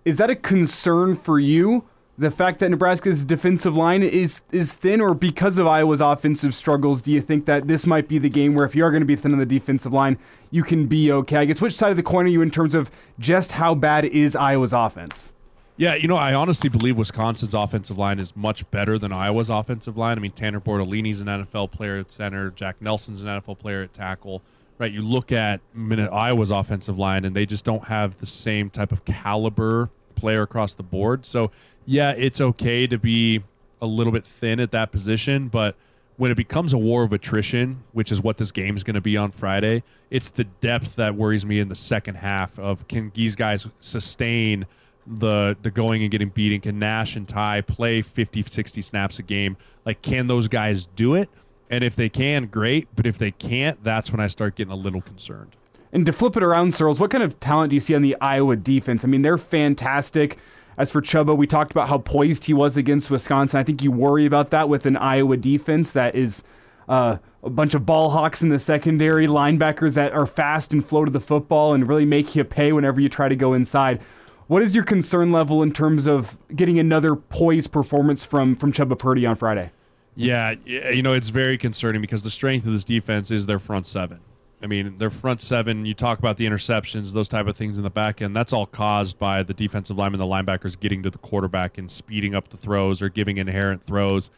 is 0.04 0.18
that 0.18 0.28
a 0.28 0.36
concern 0.36 1.16
for 1.16 1.40
you? 1.40 1.84
The 2.20 2.30
fact 2.30 2.60
that 2.60 2.68
Nebraska's 2.68 3.24
defensive 3.24 3.76
line 3.76 4.02
is 4.02 4.42
is 4.52 4.74
thin, 4.74 5.00
or 5.00 5.14
because 5.14 5.56
of 5.56 5.66
Iowa's 5.66 6.02
offensive 6.02 6.54
struggles, 6.54 7.00
do 7.00 7.10
you 7.10 7.22
think 7.22 7.46
that 7.46 7.66
this 7.66 7.86
might 7.86 8.08
be 8.08 8.18
the 8.18 8.28
game 8.28 8.54
where 8.54 8.66
if 8.66 8.74
you 8.74 8.84
are 8.84 8.90
going 8.90 9.00
to 9.00 9.06
be 9.06 9.16
thin 9.16 9.32
on 9.32 9.38
the 9.38 9.46
defensive 9.46 9.92
line, 9.92 10.18
you 10.50 10.62
can 10.62 10.86
be 10.86 11.10
okay? 11.10 11.38
I 11.38 11.44
guess 11.46 11.62
which 11.62 11.74
side 11.74 11.90
of 11.90 11.96
the 11.96 12.02
coin 12.02 12.26
are 12.26 12.28
you 12.28 12.42
in 12.42 12.50
terms 12.50 12.74
of 12.74 12.90
just 13.18 13.52
how 13.52 13.74
bad 13.74 14.04
is 14.04 14.36
Iowa's 14.36 14.74
offense? 14.74 15.30
Yeah, 15.78 15.94
you 15.94 16.08
know, 16.08 16.16
I 16.16 16.34
honestly 16.34 16.68
believe 16.68 16.98
Wisconsin's 16.98 17.54
offensive 17.54 17.96
line 17.96 18.18
is 18.18 18.36
much 18.36 18.70
better 18.70 18.98
than 18.98 19.12
Iowa's 19.12 19.48
offensive 19.48 19.96
line. 19.96 20.18
I 20.18 20.20
mean, 20.20 20.32
Tanner 20.32 20.60
Bortolini's 20.60 21.20
an 21.22 21.26
NFL 21.26 21.70
player 21.70 21.96
at 21.96 22.12
center, 22.12 22.50
Jack 22.50 22.82
Nelson's 22.82 23.22
an 23.22 23.28
NFL 23.28 23.58
player 23.58 23.82
at 23.84 23.94
tackle. 23.94 24.42
Right, 24.76 24.92
you 24.92 25.00
look 25.00 25.32
at 25.32 25.62
Iowa's 25.74 26.50
offensive 26.50 26.98
line, 26.98 27.24
and 27.24 27.34
they 27.34 27.46
just 27.46 27.64
don't 27.64 27.84
have 27.84 28.18
the 28.18 28.26
same 28.26 28.68
type 28.68 28.92
of 28.92 29.06
caliber 29.06 29.88
player 30.16 30.42
across 30.42 30.74
the 30.74 30.82
board. 30.82 31.24
So, 31.24 31.50
yeah, 31.90 32.14
it's 32.16 32.40
okay 32.40 32.86
to 32.86 32.98
be 32.98 33.42
a 33.82 33.86
little 33.86 34.12
bit 34.12 34.24
thin 34.24 34.60
at 34.60 34.70
that 34.70 34.92
position, 34.92 35.48
but 35.48 35.74
when 36.18 36.30
it 36.30 36.36
becomes 36.36 36.72
a 36.72 36.78
war 36.78 37.02
of 37.02 37.12
attrition, 37.12 37.82
which 37.90 38.12
is 38.12 38.22
what 38.22 38.36
this 38.36 38.52
game 38.52 38.76
is 38.76 38.84
going 38.84 38.94
to 38.94 39.00
be 39.00 39.16
on 39.16 39.32
Friday, 39.32 39.82
it's 40.08 40.28
the 40.28 40.44
depth 40.44 40.94
that 40.94 41.16
worries 41.16 41.44
me 41.44 41.58
in 41.58 41.68
the 41.68 41.74
second 41.74 42.14
half 42.14 42.56
of 42.60 42.86
can 42.86 43.10
these 43.16 43.34
guys 43.34 43.66
sustain 43.80 44.66
the 45.04 45.56
the 45.62 45.70
going 45.72 46.02
and 46.02 46.12
getting 46.12 46.28
beaten? 46.28 46.60
Can 46.60 46.78
Nash 46.78 47.16
and 47.16 47.26
Ty 47.26 47.62
play 47.62 48.02
50, 48.02 48.44
60 48.44 48.82
snaps 48.82 49.18
a 49.18 49.24
game? 49.24 49.56
Like, 49.84 50.00
can 50.00 50.28
those 50.28 50.46
guys 50.46 50.86
do 50.94 51.16
it? 51.16 51.28
And 51.70 51.82
if 51.82 51.96
they 51.96 52.08
can, 52.08 52.46
great. 52.46 52.86
But 52.94 53.04
if 53.04 53.18
they 53.18 53.32
can't, 53.32 53.82
that's 53.82 54.12
when 54.12 54.20
I 54.20 54.28
start 54.28 54.54
getting 54.54 54.72
a 54.72 54.76
little 54.76 55.00
concerned. 55.00 55.56
And 55.92 56.06
to 56.06 56.12
flip 56.12 56.36
it 56.36 56.44
around, 56.44 56.72
Sirles, 56.72 57.00
what 57.00 57.10
kind 57.10 57.24
of 57.24 57.40
talent 57.40 57.70
do 57.70 57.74
you 57.74 57.80
see 57.80 57.96
on 57.96 58.02
the 58.02 58.16
Iowa 58.20 58.54
defense? 58.54 59.04
I 59.04 59.08
mean, 59.08 59.22
they're 59.22 59.36
fantastic. 59.38 60.38
As 60.80 60.90
for 60.90 61.02
Chubba, 61.02 61.36
we 61.36 61.46
talked 61.46 61.72
about 61.72 61.90
how 61.90 61.98
poised 61.98 62.46
he 62.46 62.54
was 62.54 62.78
against 62.78 63.10
Wisconsin. 63.10 63.60
I 63.60 63.62
think 63.62 63.82
you 63.82 63.92
worry 63.92 64.24
about 64.24 64.48
that 64.48 64.70
with 64.70 64.86
an 64.86 64.96
Iowa 64.96 65.36
defense 65.36 65.92
that 65.92 66.14
is 66.14 66.42
uh, 66.88 67.18
a 67.42 67.50
bunch 67.50 67.74
of 67.74 67.84
ball 67.84 68.08
hawks 68.08 68.40
in 68.40 68.48
the 68.48 68.58
secondary, 68.58 69.26
linebackers 69.26 69.92
that 69.92 70.14
are 70.14 70.24
fast 70.24 70.72
and 70.72 70.82
flow 70.82 71.04
to 71.04 71.10
the 71.10 71.20
football 71.20 71.74
and 71.74 71.86
really 71.86 72.06
make 72.06 72.34
you 72.34 72.44
pay 72.44 72.72
whenever 72.72 72.98
you 72.98 73.10
try 73.10 73.28
to 73.28 73.36
go 73.36 73.52
inside. 73.52 74.00
What 74.46 74.62
is 74.62 74.74
your 74.74 74.84
concern 74.84 75.32
level 75.32 75.62
in 75.62 75.70
terms 75.70 76.06
of 76.06 76.38
getting 76.56 76.78
another 76.78 77.14
poised 77.14 77.72
performance 77.72 78.24
from 78.24 78.54
from 78.54 78.72
Chubba 78.72 78.98
Purdy 78.98 79.26
on 79.26 79.36
Friday? 79.36 79.72
Yeah, 80.16 80.54
you 80.64 81.02
know, 81.02 81.12
it's 81.12 81.28
very 81.28 81.58
concerning 81.58 82.00
because 82.00 82.22
the 82.22 82.30
strength 82.30 82.66
of 82.66 82.72
this 82.72 82.84
defense 82.84 83.30
is 83.30 83.44
their 83.44 83.58
front 83.58 83.86
seven. 83.86 84.20
I 84.62 84.66
mean, 84.66 84.98
their 84.98 85.10
front 85.10 85.40
seven, 85.40 85.86
you 85.86 85.94
talk 85.94 86.18
about 86.18 86.36
the 86.36 86.46
interceptions, 86.46 87.12
those 87.12 87.28
type 87.28 87.46
of 87.46 87.56
things 87.56 87.78
in 87.78 87.84
the 87.84 87.90
back 87.90 88.20
end, 88.20 88.36
that's 88.36 88.52
all 88.52 88.66
caused 88.66 89.18
by 89.18 89.42
the 89.42 89.54
defensive 89.54 89.96
linemen, 89.96 90.18
the 90.18 90.26
linebackers 90.26 90.78
getting 90.78 91.02
to 91.02 91.10
the 91.10 91.18
quarterback 91.18 91.78
and 91.78 91.90
speeding 91.90 92.34
up 92.34 92.48
the 92.48 92.56
throws 92.56 93.00
or 93.00 93.08
giving 93.08 93.38
inherent 93.38 93.82
throws. 93.82 94.30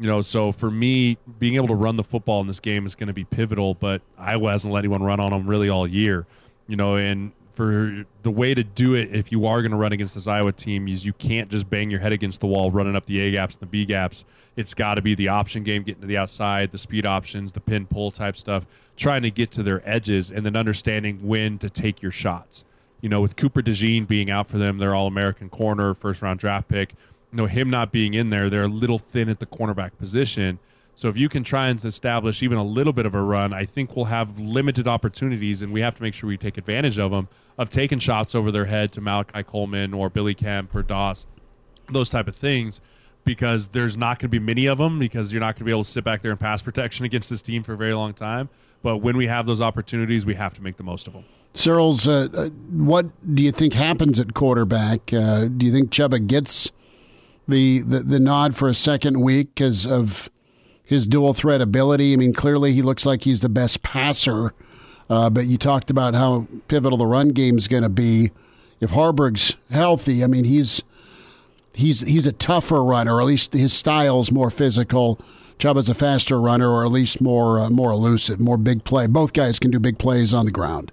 You 0.00 0.06
know, 0.06 0.22
so 0.22 0.52
for 0.52 0.70
me, 0.70 1.18
being 1.38 1.54
able 1.54 1.68
to 1.68 1.74
run 1.74 1.96
the 1.96 2.04
football 2.04 2.40
in 2.40 2.46
this 2.46 2.60
game 2.60 2.86
is 2.86 2.94
going 2.94 3.08
to 3.08 3.12
be 3.12 3.24
pivotal, 3.24 3.74
but 3.74 4.02
Iowa 4.16 4.50
hasn't 4.52 4.72
let 4.72 4.80
anyone 4.80 5.02
run 5.02 5.20
on 5.20 5.30
them 5.30 5.46
really 5.46 5.68
all 5.68 5.86
year. 5.86 6.26
You 6.66 6.76
know, 6.76 6.96
and 6.96 7.32
for 7.58 8.04
the 8.22 8.30
way 8.30 8.54
to 8.54 8.62
do 8.62 8.94
it, 8.94 9.12
if 9.12 9.32
you 9.32 9.44
are 9.44 9.62
going 9.62 9.72
to 9.72 9.76
run 9.76 9.92
against 9.92 10.14
this 10.14 10.28
Iowa 10.28 10.52
team, 10.52 10.86
is 10.86 11.04
you 11.04 11.12
can't 11.12 11.50
just 11.50 11.68
bang 11.68 11.90
your 11.90 11.98
head 11.98 12.12
against 12.12 12.38
the 12.38 12.46
wall 12.46 12.70
running 12.70 12.94
up 12.94 13.06
the 13.06 13.20
A 13.20 13.32
gaps 13.32 13.56
and 13.56 13.62
the 13.62 13.66
B 13.66 13.84
gaps. 13.84 14.24
It's 14.54 14.74
got 14.74 14.94
to 14.94 15.02
be 15.02 15.16
the 15.16 15.26
option 15.26 15.64
game, 15.64 15.82
getting 15.82 16.02
to 16.02 16.06
the 16.06 16.16
outside, 16.16 16.70
the 16.70 16.78
speed 16.78 17.04
options, 17.04 17.50
the 17.50 17.60
pin 17.60 17.84
pull 17.86 18.12
type 18.12 18.36
stuff, 18.36 18.64
trying 18.96 19.22
to 19.22 19.32
get 19.32 19.50
to 19.50 19.64
their 19.64 19.82
edges, 19.84 20.30
and 20.30 20.46
then 20.46 20.54
understanding 20.54 21.26
when 21.26 21.58
to 21.58 21.68
take 21.68 22.00
your 22.00 22.12
shots. 22.12 22.64
You 23.00 23.08
know, 23.08 23.20
with 23.20 23.34
Cooper 23.34 23.60
DeJean 23.60 24.06
being 24.06 24.30
out 24.30 24.46
for 24.46 24.58
them, 24.58 24.78
their 24.78 24.94
All 24.94 25.08
American 25.08 25.48
corner, 25.48 25.94
first 25.94 26.22
round 26.22 26.38
draft 26.38 26.68
pick. 26.68 26.94
You 27.32 27.38
know, 27.38 27.46
him 27.46 27.70
not 27.70 27.90
being 27.90 28.14
in 28.14 28.30
there, 28.30 28.48
they're 28.48 28.62
a 28.62 28.68
little 28.68 29.00
thin 29.00 29.28
at 29.28 29.40
the 29.40 29.46
cornerback 29.46 29.98
position. 29.98 30.60
So 30.98 31.08
if 31.08 31.16
you 31.16 31.28
can 31.28 31.44
try 31.44 31.68
and 31.68 31.82
establish 31.84 32.42
even 32.42 32.58
a 32.58 32.64
little 32.64 32.92
bit 32.92 33.06
of 33.06 33.14
a 33.14 33.22
run, 33.22 33.52
I 33.52 33.66
think 33.66 33.94
we'll 33.94 34.06
have 34.06 34.40
limited 34.40 34.88
opportunities, 34.88 35.62
and 35.62 35.72
we 35.72 35.80
have 35.80 35.94
to 35.94 36.02
make 36.02 36.12
sure 36.12 36.26
we 36.26 36.36
take 36.36 36.58
advantage 36.58 36.98
of 36.98 37.12
them 37.12 37.28
of 37.56 37.70
taking 37.70 38.00
shots 38.00 38.34
over 38.34 38.50
their 38.50 38.64
head 38.64 38.90
to 38.94 39.00
Malachi 39.00 39.44
Coleman 39.44 39.94
or 39.94 40.10
Billy 40.10 40.34
Kemp 40.34 40.74
or 40.74 40.82
Doss, 40.82 41.24
those 41.88 42.10
type 42.10 42.26
of 42.26 42.34
things, 42.34 42.80
because 43.24 43.68
there's 43.68 43.96
not 43.96 44.18
going 44.18 44.24
to 44.24 44.28
be 44.28 44.40
many 44.40 44.66
of 44.66 44.78
them 44.78 44.98
because 44.98 45.32
you're 45.32 45.38
not 45.38 45.54
going 45.54 45.60
to 45.60 45.64
be 45.66 45.70
able 45.70 45.84
to 45.84 45.90
sit 45.90 46.02
back 46.02 46.20
there 46.20 46.32
and 46.32 46.40
pass 46.40 46.62
protection 46.62 47.04
against 47.04 47.30
this 47.30 47.42
team 47.42 47.62
for 47.62 47.74
a 47.74 47.76
very 47.76 47.94
long 47.94 48.12
time. 48.12 48.48
But 48.82 48.96
when 48.96 49.16
we 49.16 49.28
have 49.28 49.46
those 49.46 49.60
opportunities, 49.60 50.26
we 50.26 50.34
have 50.34 50.52
to 50.54 50.62
make 50.64 50.78
the 50.78 50.82
most 50.82 51.06
of 51.06 51.12
them. 51.12 51.22
Sirles, 51.54 52.08
uh, 52.08 52.36
uh, 52.36 52.48
what 52.72 53.06
do 53.36 53.44
you 53.44 53.52
think 53.52 53.74
happens 53.74 54.18
at 54.18 54.34
quarterback? 54.34 55.12
Uh, 55.12 55.44
do 55.44 55.64
you 55.64 55.70
think 55.70 55.90
Chubba 55.90 56.26
gets 56.26 56.72
the, 57.46 57.82
the, 57.82 58.00
the 58.00 58.18
nod 58.18 58.56
for 58.56 58.66
a 58.66 58.74
second 58.74 59.20
week 59.20 59.54
because 59.54 59.86
of 59.86 60.28
his 60.88 61.06
dual 61.06 61.34
threat 61.34 61.60
ability? 61.60 62.14
I 62.14 62.16
mean, 62.16 62.32
clearly 62.32 62.72
he 62.72 62.80
looks 62.80 63.04
like 63.04 63.22
he's 63.22 63.40
the 63.40 63.50
best 63.50 63.82
passer, 63.82 64.54
uh, 65.10 65.28
but 65.28 65.46
you 65.46 65.58
talked 65.58 65.90
about 65.90 66.14
how 66.14 66.48
pivotal 66.66 66.96
the 66.96 67.06
run 67.06 67.28
game 67.28 67.58
is 67.58 67.68
going 67.68 67.82
to 67.82 67.90
be. 67.90 68.30
If 68.80 68.90
Haarberg's 68.90 69.54
healthy, 69.70 70.24
I 70.24 70.28
mean, 70.28 70.44
he's 70.44 70.82
he's 71.74 72.00
he's 72.00 72.24
a 72.24 72.32
tougher 72.32 72.82
runner, 72.82 73.16
or 73.16 73.20
at 73.20 73.26
least 73.26 73.52
his 73.52 73.74
style's 73.74 74.32
more 74.32 74.50
physical. 74.50 75.20
Chubba's 75.58 75.90
a 75.90 75.94
faster 75.94 76.40
runner, 76.40 76.70
or 76.70 76.86
at 76.86 76.90
least 76.90 77.20
more 77.20 77.58
uh, 77.60 77.68
more 77.68 77.90
elusive, 77.90 78.40
more 78.40 78.56
big 78.56 78.84
play. 78.84 79.06
Both 79.06 79.34
guys 79.34 79.58
can 79.58 79.70
do 79.70 79.78
big 79.78 79.98
plays 79.98 80.32
on 80.32 80.46
the 80.46 80.52
ground. 80.52 80.90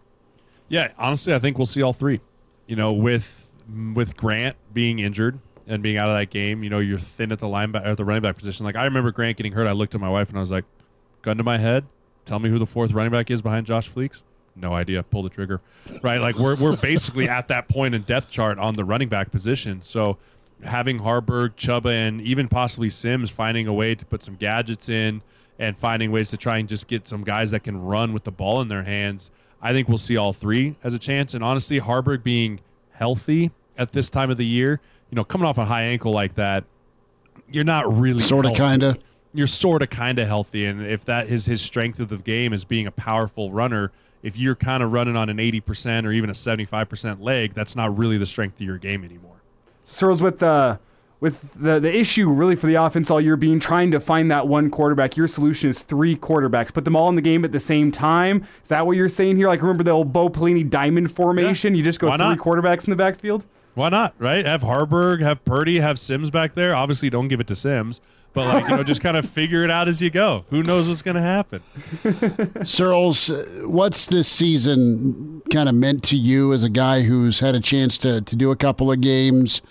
Yeah, 0.67 0.91
honestly, 0.97 1.33
I 1.33 1.39
think 1.39 1.57
we'll 1.57 1.67
see 1.67 1.81
all 1.81 1.93
three. 1.93 2.19
You 2.67 2.75
know, 2.75 2.91
with 2.91 3.45
with 3.93 4.17
Grant 4.17 4.57
being 4.73 4.99
injured 4.99 5.39
and 5.67 5.81
being 5.81 5.97
out 5.97 6.09
of 6.09 6.17
that 6.17 6.29
game, 6.29 6.63
you 6.63 6.69
know, 6.69 6.79
you're 6.79 6.99
thin 6.99 7.31
at 7.31 7.39
the 7.39 7.47
linebacker 7.47 7.85
at 7.85 7.97
the 7.97 8.05
running 8.05 8.21
back 8.21 8.37
position. 8.37 8.65
Like 8.65 8.75
I 8.75 8.83
remember 8.83 9.11
Grant 9.11 9.37
getting 9.37 9.53
hurt. 9.53 9.67
I 9.67 9.71
looked 9.71 9.95
at 9.95 10.01
my 10.01 10.09
wife 10.09 10.29
and 10.29 10.37
I 10.37 10.41
was 10.41 10.51
like, 10.51 10.65
"Gun 11.21 11.37
to 11.37 11.43
my 11.43 11.57
head, 11.57 11.85
tell 12.25 12.39
me 12.39 12.49
who 12.49 12.59
the 12.59 12.65
fourth 12.65 12.91
running 12.91 13.11
back 13.11 13.31
is 13.31 13.41
behind 13.41 13.65
Josh 13.65 13.91
Fleeks." 13.91 14.21
No 14.55 14.73
idea. 14.73 15.03
Pull 15.03 15.23
the 15.23 15.29
trigger. 15.29 15.61
Right? 16.01 16.21
Like 16.21 16.37
we're 16.37 16.55
we're 16.55 16.77
basically 16.77 17.27
at 17.29 17.47
that 17.49 17.67
point 17.67 17.95
in 17.95 18.03
depth 18.03 18.29
chart 18.29 18.57
on 18.57 18.75
the 18.75 18.85
running 18.85 19.09
back 19.09 19.31
position. 19.31 19.81
So 19.81 20.17
having 20.63 20.99
Haarberg, 20.99 21.55
Chubba, 21.55 21.93
and 21.93 22.21
even 22.21 22.47
possibly 22.47 22.89
Sims 22.89 23.29
finding 23.29 23.67
a 23.67 23.73
way 23.73 23.95
to 23.95 24.05
put 24.05 24.23
some 24.23 24.35
gadgets 24.35 24.87
in 24.87 25.21
and 25.59 25.77
finding 25.77 26.11
ways 26.11 26.29
to 26.29 26.37
try 26.37 26.57
and 26.57 26.67
just 26.67 26.87
get 26.87 27.07
some 27.07 27.23
guys 27.23 27.51
that 27.51 27.63
can 27.63 27.81
run 27.81 28.13
with 28.13 28.23
the 28.23 28.31
ball 28.31 28.61
in 28.61 28.67
their 28.67 28.83
hands 28.83 29.31
I 29.65 29.73
think 29.73 29.89
we'll 29.89 29.97
see 29.97 30.15
all 30.15 30.31
three 30.31 30.75
as 30.83 30.93
a 30.93 30.99
chance. 30.99 31.33
And 31.33 31.43
honestly, 31.43 31.79
Haarberg 31.79 32.21
being 32.21 32.59
healthy 32.91 33.49
at 33.79 33.93
this 33.93 34.11
time 34.11 34.29
of 34.29 34.37
the 34.37 34.45
year, 34.45 34.79
you 35.15 35.21
know, 35.21 35.23
coming 35.23 35.47
off 35.47 35.57
a 35.57 35.63
high 35.63 35.83
ankle 35.83 36.11
like 36.11 36.35
that, 36.35 36.65
you're 37.49 37.63
not 37.63 37.97
really 37.97 38.19
sort 38.19 38.45
of 38.45 38.53
kind 38.53 38.83
of 38.83 38.99
you're 39.33 39.47
sort 39.47 39.81
of 39.81 39.89
kind 39.89 40.19
of 40.19 40.27
healthy. 40.27 40.65
And 40.65 40.85
if 40.85 41.05
that 41.05 41.29
is 41.29 41.45
his 41.45 41.61
strength 41.61 42.01
of 42.01 42.09
the 42.09 42.17
game 42.17 42.51
is 42.51 42.65
being 42.65 42.85
a 42.85 42.91
powerful 42.91 43.49
runner, 43.49 43.93
if 44.23 44.37
you're 44.37 44.55
kind 44.55 44.83
of 44.83 44.91
running 44.91 45.15
on 45.15 45.29
an 45.29 45.37
80% 45.37 46.05
or 46.05 46.11
even 46.11 46.29
a 46.29 46.33
75% 46.33 47.21
leg, 47.21 47.53
that's 47.53 47.77
not 47.77 47.97
really 47.97 48.17
the 48.17 48.25
strength 48.25 48.55
of 48.55 48.65
your 48.65 48.77
game 48.77 49.05
anymore. 49.05 49.37
Sirles 49.85 50.19
with 50.19 50.39
the 50.39 50.47
uh, 50.47 50.77
with 51.21 51.53
the, 51.53 51.79
the 51.79 51.95
issue 51.95 52.29
really 52.29 52.57
for 52.57 52.67
the 52.67 52.75
offense 52.75 53.09
all 53.09 53.21
year 53.21 53.37
being 53.37 53.61
trying 53.61 53.91
to 53.91 54.01
find 54.01 54.29
that 54.31 54.49
one 54.49 54.69
quarterback, 54.69 55.15
your 55.15 55.29
solution 55.29 55.69
is 55.69 55.79
three 55.79 56.17
quarterbacks. 56.17 56.73
Put 56.73 56.83
them 56.83 56.97
all 56.97 57.07
in 57.07 57.15
the 57.15 57.21
game 57.21 57.45
at 57.45 57.53
the 57.53 57.59
same 57.61 57.89
time. 57.89 58.45
Is 58.63 58.67
that 58.67 58.85
what 58.85 58.97
you're 58.97 59.07
saying 59.07 59.37
here? 59.37 59.47
Like, 59.47 59.61
remember 59.61 59.85
the 59.85 59.91
old 59.91 60.11
Bo 60.11 60.27
Pelini 60.27 60.69
diamond 60.69 61.09
formation? 61.09 61.73
Yeah. 61.73 61.77
You 61.77 61.83
just 61.85 62.01
go 62.01 62.09
Why 62.09 62.17
three 62.17 62.25
not? 62.25 62.39
quarterbacks 62.39 62.83
in 62.83 62.89
the 62.89 62.97
backfield? 62.97 63.45
Why 63.75 63.89
not, 63.89 64.15
right? 64.17 64.45
Have 64.45 64.61
Haarberg, 64.61 65.21
have 65.21 65.45
Purdy, 65.45 65.79
have 65.79 65.99
Sims 65.99 66.29
back 66.29 66.55
there. 66.55 66.75
Obviously, 66.75 67.09
don't 67.09 67.27
give 67.27 67.39
it 67.39 67.47
to 67.47 67.55
Sims, 67.55 68.01
but 68.33 68.47
like 68.47 68.69
you 68.69 68.75
know, 68.75 68.83
just 68.83 69.01
kind 69.01 69.17
of 69.17 69.29
figure 69.29 69.63
it 69.63 69.69
out 69.69 69.87
as 69.87 70.01
you 70.01 70.09
go. 70.09 70.45
Who 70.49 70.63
knows 70.63 70.87
what's 70.87 71.01
going 71.01 71.15
to 71.15 71.21
happen? 71.21 71.61
Sirles, 72.03 73.65
what's 73.67 74.07
this 74.07 74.27
season 74.27 75.41
kind 75.51 75.69
of 75.69 75.75
meant 75.75 76.03
to 76.05 76.17
you 76.17 76.53
as 76.53 76.63
a 76.63 76.69
guy 76.69 77.01
who's 77.01 77.41
had 77.41 77.53
a 77.53 77.59
chance 77.59 77.97
to 77.99 78.21
to 78.21 78.35
do 78.35 78.49
a 78.51 78.55
couple 78.55 78.91
of 78.91 79.01
games? 79.01 79.61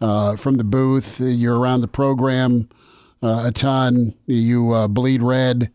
uh, 0.00 0.36
from 0.36 0.56
the 0.56 0.64
booth. 0.64 1.20
You're 1.20 1.58
around 1.58 1.80
the 1.80 1.88
program 1.88 2.68
uh, 3.22 3.44
a 3.46 3.52
ton. 3.52 4.14
You 4.26 4.72
uh, 4.72 4.88
bleed 4.88 5.22
red. 5.22 5.70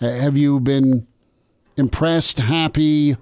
Have 0.00 0.36
you 0.36 0.58
been 0.60 1.06
impressed, 1.76 2.38
happy, 2.38 3.16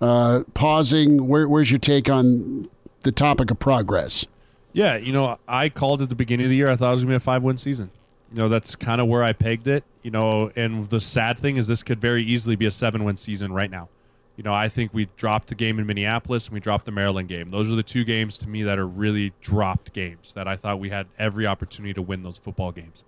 uh, 0.00 0.42
pausing? 0.54 1.28
Where, 1.28 1.48
where's 1.48 1.70
your 1.70 1.78
take 1.78 2.10
on 2.10 2.68
the 3.06 3.12
topic 3.12 3.50
of 3.50 3.58
progress? 3.58 4.26
Yeah, 4.72 4.96
you 4.96 5.12
know, 5.12 5.38
I 5.48 5.68
called 5.70 6.02
at 6.02 6.10
the 6.10 6.14
beginning 6.14 6.46
of 6.46 6.50
the 6.50 6.56
year. 6.56 6.68
I 6.68 6.76
thought 6.76 6.88
it 6.88 6.94
was 6.96 7.02
going 7.04 7.12
to 7.12 7.12
be 7.12 7.16
a 7.16 7.20
five-win 7.20 7.56
season. 7.56 7.90
You 8.34 8.42
know, 8.42 8.48
that's 8.48 8.74
kind 8.74 9.00
of 9.00 9.06
where 9.06 9.22
I 9.22 9.32
pegged 9.32 9.68
it. 9.68 9.84
You 10.02 10.10
know, 10.10 10.50
and 10.56 10.90
the 10.90 11.00
sad 11.00 11.38
thing 11.38 11.56
is 11.56 11.68
this 11.68 11.82
could 11.82 12.00
very 12.00 12.24
easily 12.24 12.56
be 12.56 12.66
a 12.66 12.70
seven-win 12.70 13.16
season 13.16 13.52
right 13.52 13.70
now. 13.70 13.88
You 14.36 14.42
know, 14.42 14.52
I 14.52 14.68
think 14.68 14.92
we 14.92 15.08
dropped 15.16 15.48
the 15.48 15.54
game 15.54 15.78
in 15.78 15.86
Minneapolis 15.86 16.46
and 16.46 16.54
we 16.54 16.60
dropped 16.60 16.84
the 16.84 16.90
Maryland 16.90 17.28
game. 17.28 17.50
Those 17.50 17.72
are 17.72 17.76
the 17.76 17.82
two 17.82 18.04
games 18.04 18.36
to 18.38 18.48
me 18.48 18.64
that 18.64 18.78
are 18.78 18.86
really 18.86 19.32
dropped 19.40 19.94
games 19.94 20.32
that 20.32 20.46
I 20.46 20.56
thought 20.56 20.78
we 20.78 20.90
had 20.90 21.06
every 21.18 21.46
opportunity 21.46 21.94
to 21.94 22.02
win 22.02 22.22
those 22.22 22.36
football 22.36 22.70
games. 22.72 23.06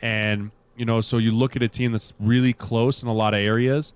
And, 0.00 0.50
you 0.76 0.84
know, 0.84 1.00
so 1.02 1.18
you 1.18 1.30
look 1.30 1.54
at 1.54 1.62
a 1.62 1.68
team 1.68 1.92
that's 1.92 2.14
really 2.18 2.52
close 2.52 3.02
in 3.02 3.08
a 3.08 3.14
lot 3.14 3.32
of 3.32 3.40
areas. 3.40 3.92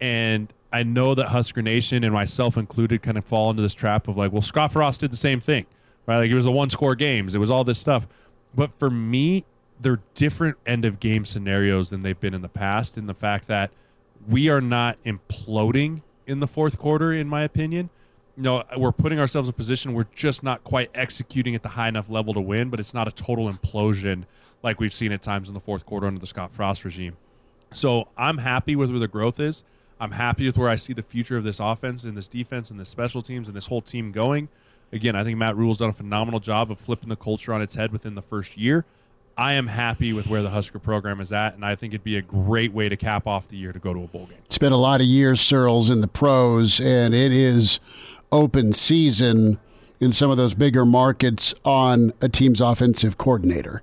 And 0.00 0.50
I 0.74 0.82
know 0.82 1.14
that 1.14 1.28
Husker 1.28 1.62
Nation 1.62 2.02
and 2.02 2.12
myself 2.12 2.56
included 2.56 3.00
kind 3.00 3.16
of 3.16 3.24
fall 3.24 3.48
into 3.48 3.62
this 3.62 3.74
trap 3.74 4.08
of 4.08 4.16
like, 4.16 4.32
well, 4.32 4.42
Scott 4.42 4.72
Frost 4.72 5.02
did 5.02 5.12
the 5.12 5.16
same 5.16 5.40
thing, 5.40 5.66
right? 6.04 6.18
Like 6.18 6.30
it 6.32 6.34
was 6.34 6.46
a 6.46 6.50
one 6.50 6.68
score 6.68 6.96
games, 6.96 7.36
it 7.36 7.38
was 7.38 7.48
all 7.48 7.62
this 7.62 7.78
stuff. 7.78 8.08
But 8.56 8.76
for 8.76 8.90
me, 8.90 9.44
they're 9.80 10.00
different 10.16 10.56
end 10.66 10.84
of 10.84 10.98
game 10.98 11.24
scenarios 11.24 11.90
than 11.90 12.02
they've 12.02 12.18
been 12.18 12.34
in 12.34 12.42
the 12.42 12.48
past 12.48 12.98
in 12.98 13.06
the 13.06 13.14
fact 13.14 13.46
that 13.46 13.70
we 14.28 14.48
are 14.48 14.60
not 14.60 14.98
imploding 15.04 16.02
in 16.26 16.40
the 16.40 16.48
fourth 16.48 16.76
quarter, 16.76 17.12
in 17.12 17.28
my 17.28 17.42
opinion. 17.42 17.88
You 18.36 18.42
know, 18.42 18.64
we're 18.76 18.90
putting 18.90 19.20
ourselves 19.20 19.46
in 19.46 19.50
a 19.50 19.56
position 19.56 19.92
we're 19.92 20.06
just 20.16 20.42
not 20.42 20.64
quite 20.64 20.90
executing 20.92 21.54
at 21.54 21.62
the 21.62 21.68
high 21.68 21.88
enough 21.88 22.10
level 22.10 22.34
to 22.34 22.40
win, 22.40 22.68
but 22.68 22.80
it's 22.80 22.92
not 22.92 23.06
a 23.06 23.12
total 23.12 23.52
implosion 23.52 24.24
like 24.64 24.80
we've 24.80 24.94
seen 24.94 25.12
at 25.12 25.22
times 25.22 25.46
in 25.46 25.54
the 25.54 25.60
fourth 25.60 25.86
quarter 25.86 26.08
under 26.08 26.18
the 26.18 26.26
Scott 26.26 26.50
Frost 26.50 26.84
regime. 26.84 27.16
So 27.72 28.08
I'm 28.16 28.38
happy 28.38 28.74
with 28.74 28.90
where 28.90 28.98
the 28.98 29.06
growth 29.06 29.38
is. 29.38 29.62
I'm 30.00 30.12
happy 30.12 30.46
with 30.46 30.58
where 30.58 30.68
I 30.68 30.76
see 30.76 30.92
the 30.92 31.02
future 31.02 31.36
of 31.36 31.44
this 31.44 31.60
offense 31.60 32.04
and 32.04 32.16
this 32.16 32.28
defense 32.28 32.70
and 32.70 32.78
the 32.78 32.84
special 32.84 33.22
teams 33.22 33.48
and 33.48 33.56
this 33.56 33.66
whole 33.66 33.82
team 33.82 34.12
going. 34.12 34.48
Again, 34.92 35.16
I 35.16 35.24
think 35.24 35.38
Matt 35.38 35.56
Rhule's 35.56 35.78
done 35.78 35.90
a 35.90 35.94
phenomenal 35.94 36.40
job 36.40 36.70
of 36.70 36.78
flipping 36.78 37.08
the 37.08 37.16
culture 37.16 37.52
on 37.52 37.62
its 37.62 37.74
head 37.74 37.92
within 37.92 38.14
the 38.14 38.22
first 38.22 38.56
year. 38.56 38.84
I 39.36 39.54
am 39.54 39.66
happy 39.66 40.12
with 40.12 40.28
where 40.28 40.42
the 40.42 40.50
Husker 40.50 40.78
program 40.78 41.20
is 41.20 41.32
at, 41.32 41.54
and 41.54 41.64
I 41.64 41.74
think 41.74 41.92
it'd 41.92 42.04
be 42.04 42.16
a 42.16 42.22
great 42.22 42.72
way 42.72 42.88
to 42.88 42.96
cap 42.96 43.26
off 43.26 43.48
the 43.48 43.56
year 43.56 43.72
to 43.72 43.80
go 43.80 43.92
to 43.92 44.04
a 44.04 44.06
bowl 44.06 44.26
game. 44.26 44.38
It's 44.44 44.58
been 44.58 44.72
a 44.72 44.76
lot 44.76 45.00
of 45.00 45.06
years, 45.06 45.40
Sirles, 45.40 45.90
in 45.90 46.00
the 46.00 46.06
pros, 46.06 46.80
and 46.80 47.14
it 47.14 47.32
is 47.32 47.80
open 48.30 48.72
season 48.72 49.58
in 49.98 50.12
some 50.12 50.30
of 50.30 50.36
those 50.36 50.54
bigger 50.54 50.84
markets 50.84 51.54
on 51.64 52.12
a 52.20 52.28
team's 52.28 52.60
offensive 52.60 53.18
coordinator. 53.18 53.82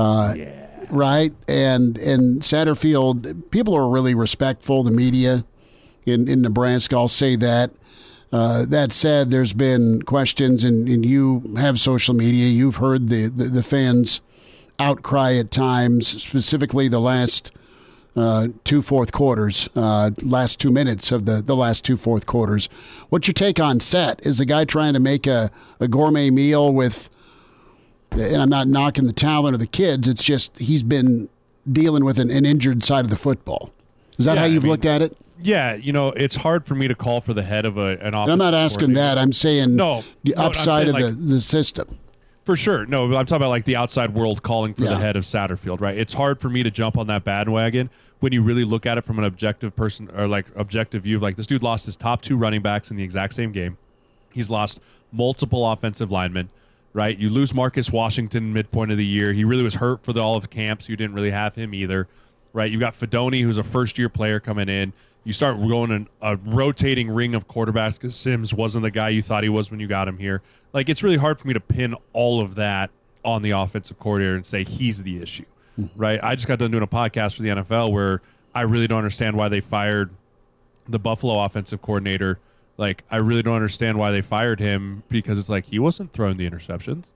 Uh, 0.00 0.34
yeah. 0.34 0.56
Right, 0.90 1.32
and 1.46 1.98
and 1.98 2.42
Satterfield, 2.42 3.50
people 3.50 3.74
are 3.74 3.88
really 3.88 4.14
respectful. 4.14 4.82
The 4.82 4.90
media 4.90 5.44
in 6.04 6.26
in 6.28 6.42
Nebraska, 6.42 6.96
I'll 6.96 7.08
say 7.08 7.36
that. 7.36 7.70
Uh, 8.32 8.64
that 8.64 8.92
said, 8.92 9.30
there's 9.30 9.52
been 9.52 10.02
questions, 10.02 10.64
and, 10.64 10.88
and 10.88 11.04
you 11.04 11.54
have 11.58 11.78
social 11.78 12.14
media. 12.14 12.46
You've 12.46 12.76
heard 12.76 13.08
the, 13.08 13.26
the, 13.26 13.44
the 13.44 13.62
fans 13.62 14.20
outcry 14.78 15.34
at 15.34 15.50
times, 15.50 16.22
specifically 16.22 16.88
the 16.88 17.00
last 17.00 17.50
uh, 18.14 18.48
two 18.62 18.82
fourth 18.82 19.10
quarters, 19.10 19.68
uh, 19.74 20.10
last 20.22 20.60
two 20.60 20.70
minutes 20.70 21.10
of 21.12 21.24
the, 21.24 21.42
the 21.42 21.56
last 21.56 21.84
two 21.84 21.96
fourth 21.96 22.24
quarters. 22.26 22.68
What's 23.08 23.26
your 23.26 23.34
take 23.34 23.58
on 23.58 23.80
set? 23.80 24.24
Is 24.24 24.38
the 24.38 24.46
guy 24.46 24.64
trying 24.64 24.94
to 24.94 25.00
make 25.00 25.26
a, 25.26 25.50
a 25.80 25.88
gourmet 25.88 26.30
meal 26.30 26.72
with, 26.72 27.10
and 28.12 28.36
I'm 28.42 28.48
not 28.48 28.68
knocking 28.68 29.06
the 29.06 29.12
talent 29.12 29.54
of 29.54 29.60
the 29.60 29.66
kids, 29.66 30.08
it's 30.08 30.24
just 30.24 30.58
he's 30.58 30.82
been 30.82 31.28
dealing 31.70 32.04
with 32.04 32.18
an, 32.18 32.30
an 32.30 32.46
injured 32.46 32.82
side 32.84 33.04
of 33.04 33.10
the 33.10 33.16
football. 33.16 33.70
Is 34.18 34.24
that 34.24 34.34
yeah, 34.34 34.40
how 34.40 34.46
you've 34.46 34.64
I 34.64 34.66
mean, 34.66 34.70
looked 34.72 34.86
at 34.86 35.02
it? 35.02 35.16
Yeah, 35.42 35.74
you 35.74 35.92
know, 35.92 36.08
it's 36.08 36.34
hard 36.36 36.66
for 36.66 36.74
me 36.74 36.86
to 36.88 36.94
call 36.94 37.20
for 37.22 37.32
the 37.32 37.42
head 37.42 37.64
of 37.64 37.78
a, 37.78 37.96
an 38.00 38.14
I'm 38.14 38.38
not 38.38 38.52
asking 38.54 38.92
that. 38.94 39.16
I'm 39.18 39.32
saying 39.32 39.74
no, 39.74 40.04
the 40.22 40.34
upside 40.34 40.86
no, 40.86 40.90
of 40.90 40.94
like, 40.94 41.04
the, 41.04 41.10
the 41.12 41.40
system 41.40 41.98
For 42.44 42.56
sure. 42.56 42.84
No, 42.84 43.04
I'm 43.04 43.24
talking 43.24 43.36
about 43.36 43.48
like 43.48 43.64
the 43.64 43.76
outside 43.76 44.12
world 44.14 44.42
calling 44.42 44.74
for 44.74 44.84
Yeah. 44.84 44.90
the 44.90 44.98
head 44.98 45.16
of 45.16 45.24
Satterfield, 45.24 45.80
right? 45.80 45.96
It's 45.96 46.12
hard 46.12 46.40
for 46.40 46.48
me 46.50 46.62
to 46.62 46.70
jump 46.70 46.98
on 46.98 47.06
that 47.06 47.24
bandwagon 47.24 47.88
when 48.18 48.32
you 48.34 48.42
really 48.42 48.64
look 48.64 48.84
at 48.84 48.98
it 48.98 49.04
from 49.04 49.18
an 49.18 49.24
objective 49.24 49.74
person 49.74 50.10
or 50.14 50.28
like 50.28 50.46
objective 50.56 51.04
view. 51.04 51.18
Like 51.18 51.36
this 51.36 51.46
dude 51.46 51.62
lost 51.62 51.86
his 51.86 51.96
top 51.96 52.20
two 52.20 52.36
running 52.36 52.60
backs 52.60 52.90
in 52.90 52.98
the 52.98 53.02
exact 53.02 53.32
same 53.34 53.50
game. 53.52 53.78
He's 54.32 54.50
lost 54.50 54.78
multiple 55.10 55.70
offensive 55.70 56.10
linemen, 56.10 56.50
right? 56.92 57.16
You 57.16 57.30
lose 57.30 57.54
Marcus 57.54 57.90
Washington 57.90 58.52
midpoint 58.52 58.90
of 58.90 58.96
the 58.96 59.06
year. 59.06 59.32
He 59.32 59.44
really 59.44 59.62
was 59.62 59.74
hurt 59.74 60.02
for 60.02 60.12
the 60.12 60.20
all 60.20 60.36
of 60.36 60.50
camp, 60.50 60.82
so 60.82 60.90
you 60.90 60.96
didn't 60.96 61.14
really 61.14 61.30
have 61.30 61.54
him 61.54 61.74
either, 61.74 62.08
right? 62.52 62.70
You 62.70 62.80
got 62.80 62.98
Fidone, 62.98 63.42
who's 63.42 63.58
a 63.58 63.62
first 63.62 63.98
year 63.98 64.08
player 64.08 64.40
coming 64.40 64.68
in. 64.68 64.92
You 65.24 65.32
start 65.32 65.58
going 65.58 65.90
in 65.90 66.08
a 66.22 66.36
rotating 66.36 67.10
ring 67.10 67.34
of 67.34 67.46
quarterbacks 67.46 67.94
because 67.94 68.14
Sims 68.14 68.54
wasn't 68.54 68.82
the 68.82 68.90
guy 68.90 69.10
you 69.10 69.22
thought 69.22 69.42
he 69.42 69.50
was 69.50 69.70
when 69.70 69.78
you 69.78 69.86
got 69.86 70.08
him 70.08 70.18
here. 70.18 70.42
Like 70.72 70.88
it's 70.88 71.02
really 71.02 71.18
hard 71.18 71.38
for 71.38 71.46
me 71.46 71.54
to 71.54 71.60
pin 71.60 71.94
all 72.12 72.40
of 72.40 72.54
that 72.54 72.90
on 73.22 73.42
the 73.42 73.50
offensive 73.50 73.98
coordinator 73.98 74.34
and 74.34 74.46
say 74.46 74.64
he's 74.64 75.02
the 75.02 75.22
issue, 75.22 75.44
mm-hmm. 75.78 76.00
right? 76.00 76.18
I 76.22 76.34
just 76.34 76.48
got 76.48 76.58
done 76.58 76.70
doing 76.70 76.82
a 76.82 76.88
podcast 76.88 77.36
for 77.36 77.42
the 77.42 77.50
NFL 77.50 77.92
where 77.92 78.22
I 78.54 78.62
really 78.62 78.86
don't 78.86 78.98
understand 78.98 79.36
why 79.36 79.48
they 79.48 79.60
fired 79.60 80.10
the 80.88 80.98
Buffalo 80.98 81.42
offensive 81.44 81.82
coordinator. 81.82 82.38
Like, 82.80 83.04
I 83.10 83.18
really 83.18 83.42
don't 83.42 83.56
understand 83.56 83.98
why 83.98 84.10
they 84.10 84.22
fired 84.22 84.58
him 84.58 85.02
because 85.10 85.38
it's 85.38 85.50
like 85.50 85.66
he 85.66 85.78
wasn't 85.78 86.12
throwing 86.12 86.38
the 86.38 86.48
interceptions, 86.48 87.08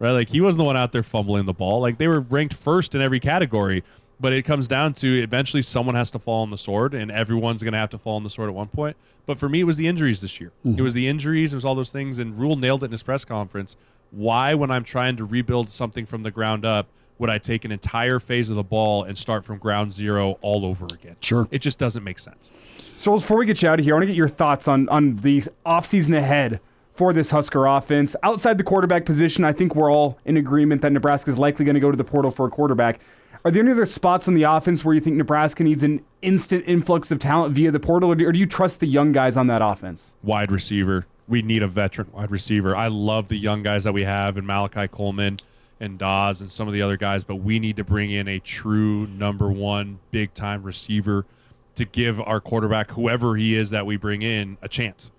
right? 0.00 0.10
Like, 0.10 0.30
he 0.30 0.40
wasn't 0.40 0.58
the 0.58 0.64
one 0.64 0.76
out 0.76 0.90
there 0.90 1.04
fumbling 1.04 1.46
the 1.46 1.52
ball. 1.52 1.80
Like, 1.80 1.96
they 1.96 2.08
were 2.08 2.18
ranked 2.18 2.54
first 2.54 2.96
in 2.96 3.00
every 3.00 3.20
category, 3.20 3.84
but 4.18 4.32
it 4.32 4.42
comes 4.42 4.66
down 4.66 4.94
to 4.94 5.22
eventually 5.22 5.62
someone 5.62 5.94
has 5.94 6.10
to 6.10 6.18
fall 6.18 6.42
on 6.42 6.50
the 6.50 6.58
sword, 6.58 6.92
and 6.92 7.12
everyone's 7.12 7.62
going 7.62 7.72
to 7.72 7.78
have 7.78 7.90
to 7.90 7.98
fall 7.98 8.16
on 8.16 8.24
the 8.24 8.30
sword 8.30 8.48
at 8.48 8.54
one 8.56 8.66
point. 8.66 8.96
But 9.24 9.38
for 9.38 9.48
me, 9.48 9.60
it 9.60 9.64
was 9.64 9.76
the 9.76 9.86
injuries 9.86 10.20
this 10.20 10.40
year. 10.40 10.50
It 10.64 10.68
mm-hmm. 10.70 10.82
was 10.82 10.92
the 10.92 11.06
injuries, 11.06 11.52
it 11.52 11.56
was 11.56 11.64
all 11.64 11.76
those 11.76 11.92
things, 11.92 12.18
and 12.18 12.36
Rhule 12.36 12.56
nailed 12.56 12.82
it 12.82 12.86
in 12.86 12.90
his 12.90 13.04
press 13.04 13.24
conference. 13.24 13.76
Why, 14.10 14.54
when 14.54 14.72
I'm 14.72 14.82
trying 14.82 15.16
to 15.18 15.24
rebuild 15.24 15.70
something 15.70 16.04
from 16.04 16.24
the 16.24 16.32
ground 16.32 16.64
up, 16.64 16.88
would 17.22 17.30
I 17.30 17.38
take 17.38 17.64
an 17.64 17.70
entire 17.70 18.18
phase 18.18 18.50
of 18.50 18.56
the 18.56 18.64
ball 18.64 19.04
and 19.04 19.16
start 19.16 19.44
from 19.44 19.58
ground 19.58 19.92
zero 19.92 20.38
all 20.42 20.66
over 20.66 20.86
again? 20.86 21.14
Sure. 21.20 21.46
It 21.52 21.60
just 21.60 21.78
doesn't 21.78 22.02
make 22.02 22.18
sense. 22.18 22.50
So 22.96 23.16
before 23.16 23.38
we 23.38 23.46
get 23.46 23.62
you 23.62 23.68
out 23.68 23.78
of 23.78 23.84
here, 23.84 23.94
I 23.94 23.96
want 23.96 24.02
to 24.02 24.06
get 24.08 24.16
your 24.16 24.28
thoughts 24.28 24.66
on 24.66 24.88
on 24.88 25.16
the 25.16 25.42
offseason 25.64 26.16
ahead 26.16 26.60
for 26.94 27.12
this 27.12 27.30
Husker 27.30 27.64
offense. 27.64 28.16
Outside 28.24 28.58
the 28.58 28.64
quarterback 28.64 29.06
position, 29.06 29.44
I 29.44 29.52
think 29.52 29.76
we're 29.76 29.90
all 29.90 30.18
in 30.24 30.36
agreement 30.36 30.82
that 30.82 30.90
Nebraska 30.90 31.30
is 31.30 31.38
likely 31.38 31.64
going 31.64 31.74
to 31.74 31.80
go 31.80 31.92
to 31.92 31.96
the 31.96 32.04
portal 32.04 32.32
for 32.32 32.46
a 32.46 32.50
quarterback. 32.50 33.00
Are 33.44 33.52
there 33.52 33.62
any 33.62 33.70
other 33.70 33.86
spots 33.86 34.26
on 34.26 34.34
the 34.34 34.42
offense 34.42 34.84
where 34.84 34.92
you 34.92 35.00
think 35.00 35.16
Nebraska 35.16 35.62
needs 35.62 35.84
an 35.84 36.04
instant 36.22 36.64
influx 36.66 37.12
of 37.12 37.20
talent 37.20 37.54
via 37.54 37.70
the 37.70 37.80
portal, 37.80 38.10
or 38.10 38.14
do, 38.16 38.26
or 38.26 38.32
do 38.32 38.38
you 38.40 38.46
trust 38.46 38.80
the 38.80 38.86
young 38.86 39.12
guys 39.12 39.36
on 39.36 39.46
that 39.46 39.62
offense? 39.62 40.12
wide 40.24 40.50
receiver. 40.50 41.06
We 41.28 41.42
need 41.42 41.62
a 41.62 41.68
veteran 41.68 42.08
wide 42.12 42.32
receiver. 42.32 42.74
I 42.76 42.88
love 42.88 43.28
the 43.28 43.36
young 43.36 43.62
guys 43.62 43.84
that 43.84 43.92
we 43.92 44.02
have 44.02 44.36
in 44.36 44.44
Malachi 44.44 44.88
Coleman 44.88 45.38
and 45.82 45.98
Dawes 45.98 46.40
and 46.40 46.50
some 46.50 46.68
of 46.68 46.74
the 46.74 46.80
other 46.80 46.96
guys, 46.96 47.24
but 47.24 47.36
we 47.36 47.58
need 47.58 47.76
to 47.76 47.84
bring 47.84 48.12
in 48.12 48.28
a 48.28 48.38
true 48.38 49.08
number 49.08 49.50
one 49.50 49.98
big 50.12 50.32
time 50.32 50.62
receiver 50.62 51.26
to 51.74 51.84
give 51.84 52.20
our 52.20 52.40
quarterback, 52.40 52.92
whoever 52.92 53.34
he 53.34 53.56
is 53.56 53.70
that 53.70 53.84
we 53.84 53.96
bring 53.96 54.22
in, 54.22 54.56
a 54.62 54.68
chance. 54.68 55.10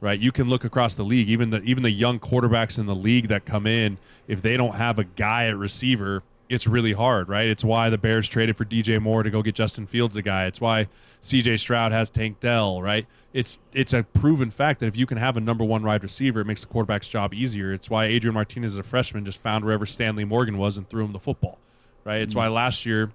Right? 0.00 0.18
You 0.18 0.32
can 0.32 0.48
look 0.48 0.64
across 0.64 0.94
the 0.94 1.04
league, 1.04 1.28
even 1.28 1.50
the 1.50 1.62
even 1.62 1.82
the 1.82 1.90
young 1.90 2.18
quarterbacks 2.18 2.78
in 2.78 2.86
the 2.86 2.94
league 2.94 3.28
that 3.28 3.44
come 3.44 3.66
in, 3.66 3.98
if 4.28 4.42
they 4.42 4.56
don't 4.56 4.76
have 4.76 4.98
a 4.98 5.04
guy 5.04 5.46
at 5.46 5.56
receiver, 5.56 6.22
it's 6.52 6.66
really 6.66 6.92
hard, 6.92 7.30
right? 7.30 7.48
It's 7.48 7.64
why 7.64 7.88
the 7.88 7.96
Bears 7.96 8.28
traded 8.28 8.58
for 8.58 8.66
DJ 8.66 9.00
Moore 9.00 9.22
to 9.22 9.30
go 9.30 9.40
get 9.40 9.54
Justin 9.54 9.86
Fields 9.86 10.16
a 10.16 10.22
guy. 10.22 10.44
It's 10.44 10.60
why 10.60 10.86
CJ 11.22 11.58
Stroud 11.58 11.92
has 11.92 12.10
Tank 12.10 12.40
Dell, 12.40 12.82
right? 12.82 13.06
It's 13.32 13.56
it's 13.72 13.94
a 13.94 14.02
proven 14.02 14.50
fact 14.50 14.80
that 14.80 14.86
if 14.86 14.94
you 14.94 15.06
can 15.06 15.16
have 15.16 15.38
a 15.38 15.40
number 15.40 15.64
one 15.64 15.82
wide 15.82 16.02
receiver, 16.02 16.40
it 16.40 16.46
makes 16.46 16.60
the 16.60 16.66
quarterback's 16.66 17.08
job 17.08 17.32
easier. 17.32 17.72
It's 17.72 17.88
why 17.88 18.04
Adrian 18.04 18.34
Martinez, 18.34 18.72
as 18.72 18.78
a 18.78 18.82
freshman, 18.82 19.24
just 19.24 19.40
found 19.40 19.64
wherever 19.64 19.86
Stanley 19.86 20.26
Morgan 20.26 20.58
was 20.58 20.76
and 20.76 20.86
threw 20.86 21.06
him 21.06 21.12
the 21.12 21.18
football, 21.18 21.58
right? 22.04 22.20
It's 22.20 22.34
why 22.34 22.44
mm-hmm. 22.44 22.54
last 22.54 22.84
year 22.84 23.10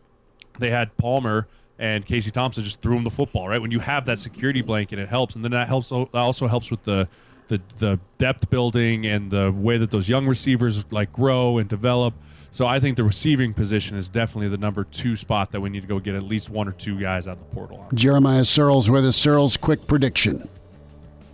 they 0.57 0.71
had 0.71 0.97
Palmer 0.97 1.47
and 1.77 2.03
Casey 2.03 2.31
Thompson 2.31 2.63
just 2.63 2.81
threw 2.81 2.97
him 2.97 3.03
the 3.03 3.11
football, 3.11 3.47
right? 3.47 3.61
When 3.61 3.69
you 3.69 3.81
have 3.81 4.05
that 4.05 4.17
security 4.17 4.63
blanket, 4.63 4.97
it 4.97 5.09
helps, 5.09 5.35
and 5.35 5.43
then 5.43 5.51
that 5.51 5.67
helps. 5.67 5.89
That 5.89 6.07
also 6.15 6.47
helps 6.47 6.71
with 6.71 6.81
the 6.83 7.07
the 7.49 7.61
the 7.77 7.99
depth 8.17 8.49
building 8.49 9.05
and 9.05 9.29
the 9.29 9.51
way 9.51 9.77
that 9.77 9.91
those 9.91 10.09
young 10.09 10.25
receivers 10.25 10.83
like 10.89 11.13
grow 11.13 11.59
and 11.59 11.69
develop. 11.69 12.15
So 12.51 12.65
I 12.65 12.79
think 12.79 12.97
the 12.97 13.03
receiving 13.03 13.53
position 13.53 13.97
is 13.97 14.09
definitely 14.09 14.49
the 14.49 14.57
number 14.57 14.83
two 14.85 15.15
spot 15.15 15.51
that 15.51 15.61
we 15.61 15.69
need 15.69 15.81
to 15.81 15.87
go 15.87 15.99
get 15.99 16.15
at 16.15 16.23
least 16.23 16.49
one 16.49 16.67
or 16.67 16.71
two 16.71 16.99
guys 16.99 17.27
out 17.27 17.33
of 17.33 17.39
the 17.39 17.55
portal 17.55 17.79
on. 17.79 17.95
Jeremiah 17.95 18.41
Sirles 18.41 18.89
with 18.89 19.05
us. 19.05 19.17
Sirles, 19.17 19.59
quick 19.59 19.85
prediction. 19.87 20.47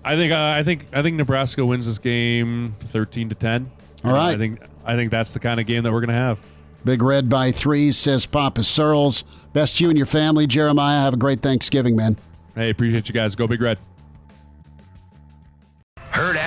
I 0.03 0.15
think 0.15 0.33
uh, 0.33 0.53
I 0.57 0.63
think 0.63 0.85
I 0.91 1.01
think 1.01 1.15
Nebraska 1.15 1.65
wins 1.65 1.85
this 1.85 1.97
game 1.97 2.75
thirteen 2.91 3.29
to 3.29 3.35
ten. 3.35 3.71
All 4.03 4.13
right. 4.13 4.35
I 4.35 4.37
think 4.37 4.59
I 4.85 4.95
think 4.95 5.11
that's 5.11 5.31
the 5.33 5.39
kind 5.39 5.59
of 5.59 5.65
game 5.65 5.83
that 5.83 5.93
we're 5.93 6.01
going 6.01 6.09
to 6.09 6.15
have. 6.15 6.39
Big 6.83 7.01
Red 7.01 7.29
by 7.29 7.53
three, 7.53 7.93
says 7.93 8.25
Papa 8.25 8.61
Sirles. 8.61 9.23
Best 9.53 9.79
you 9.79 9.87
and 9.87 9.97
your 9.97 10.05
family, 10.05 10.45
Jeremiah. 10.45 10.99
Have 11.01 11.13
a 11.13 11.17
great 11.17 11.41
Thanksgiving, 11.41 11.95
man. 11.95 12.17
Hey, 12.55 12.69
appreciate 12.69 13.07
you 13.07 13.13
guys. 13.13 13.35
Go 13.35 13.47
Big 13.47 13.61
Red. 13.61 13.77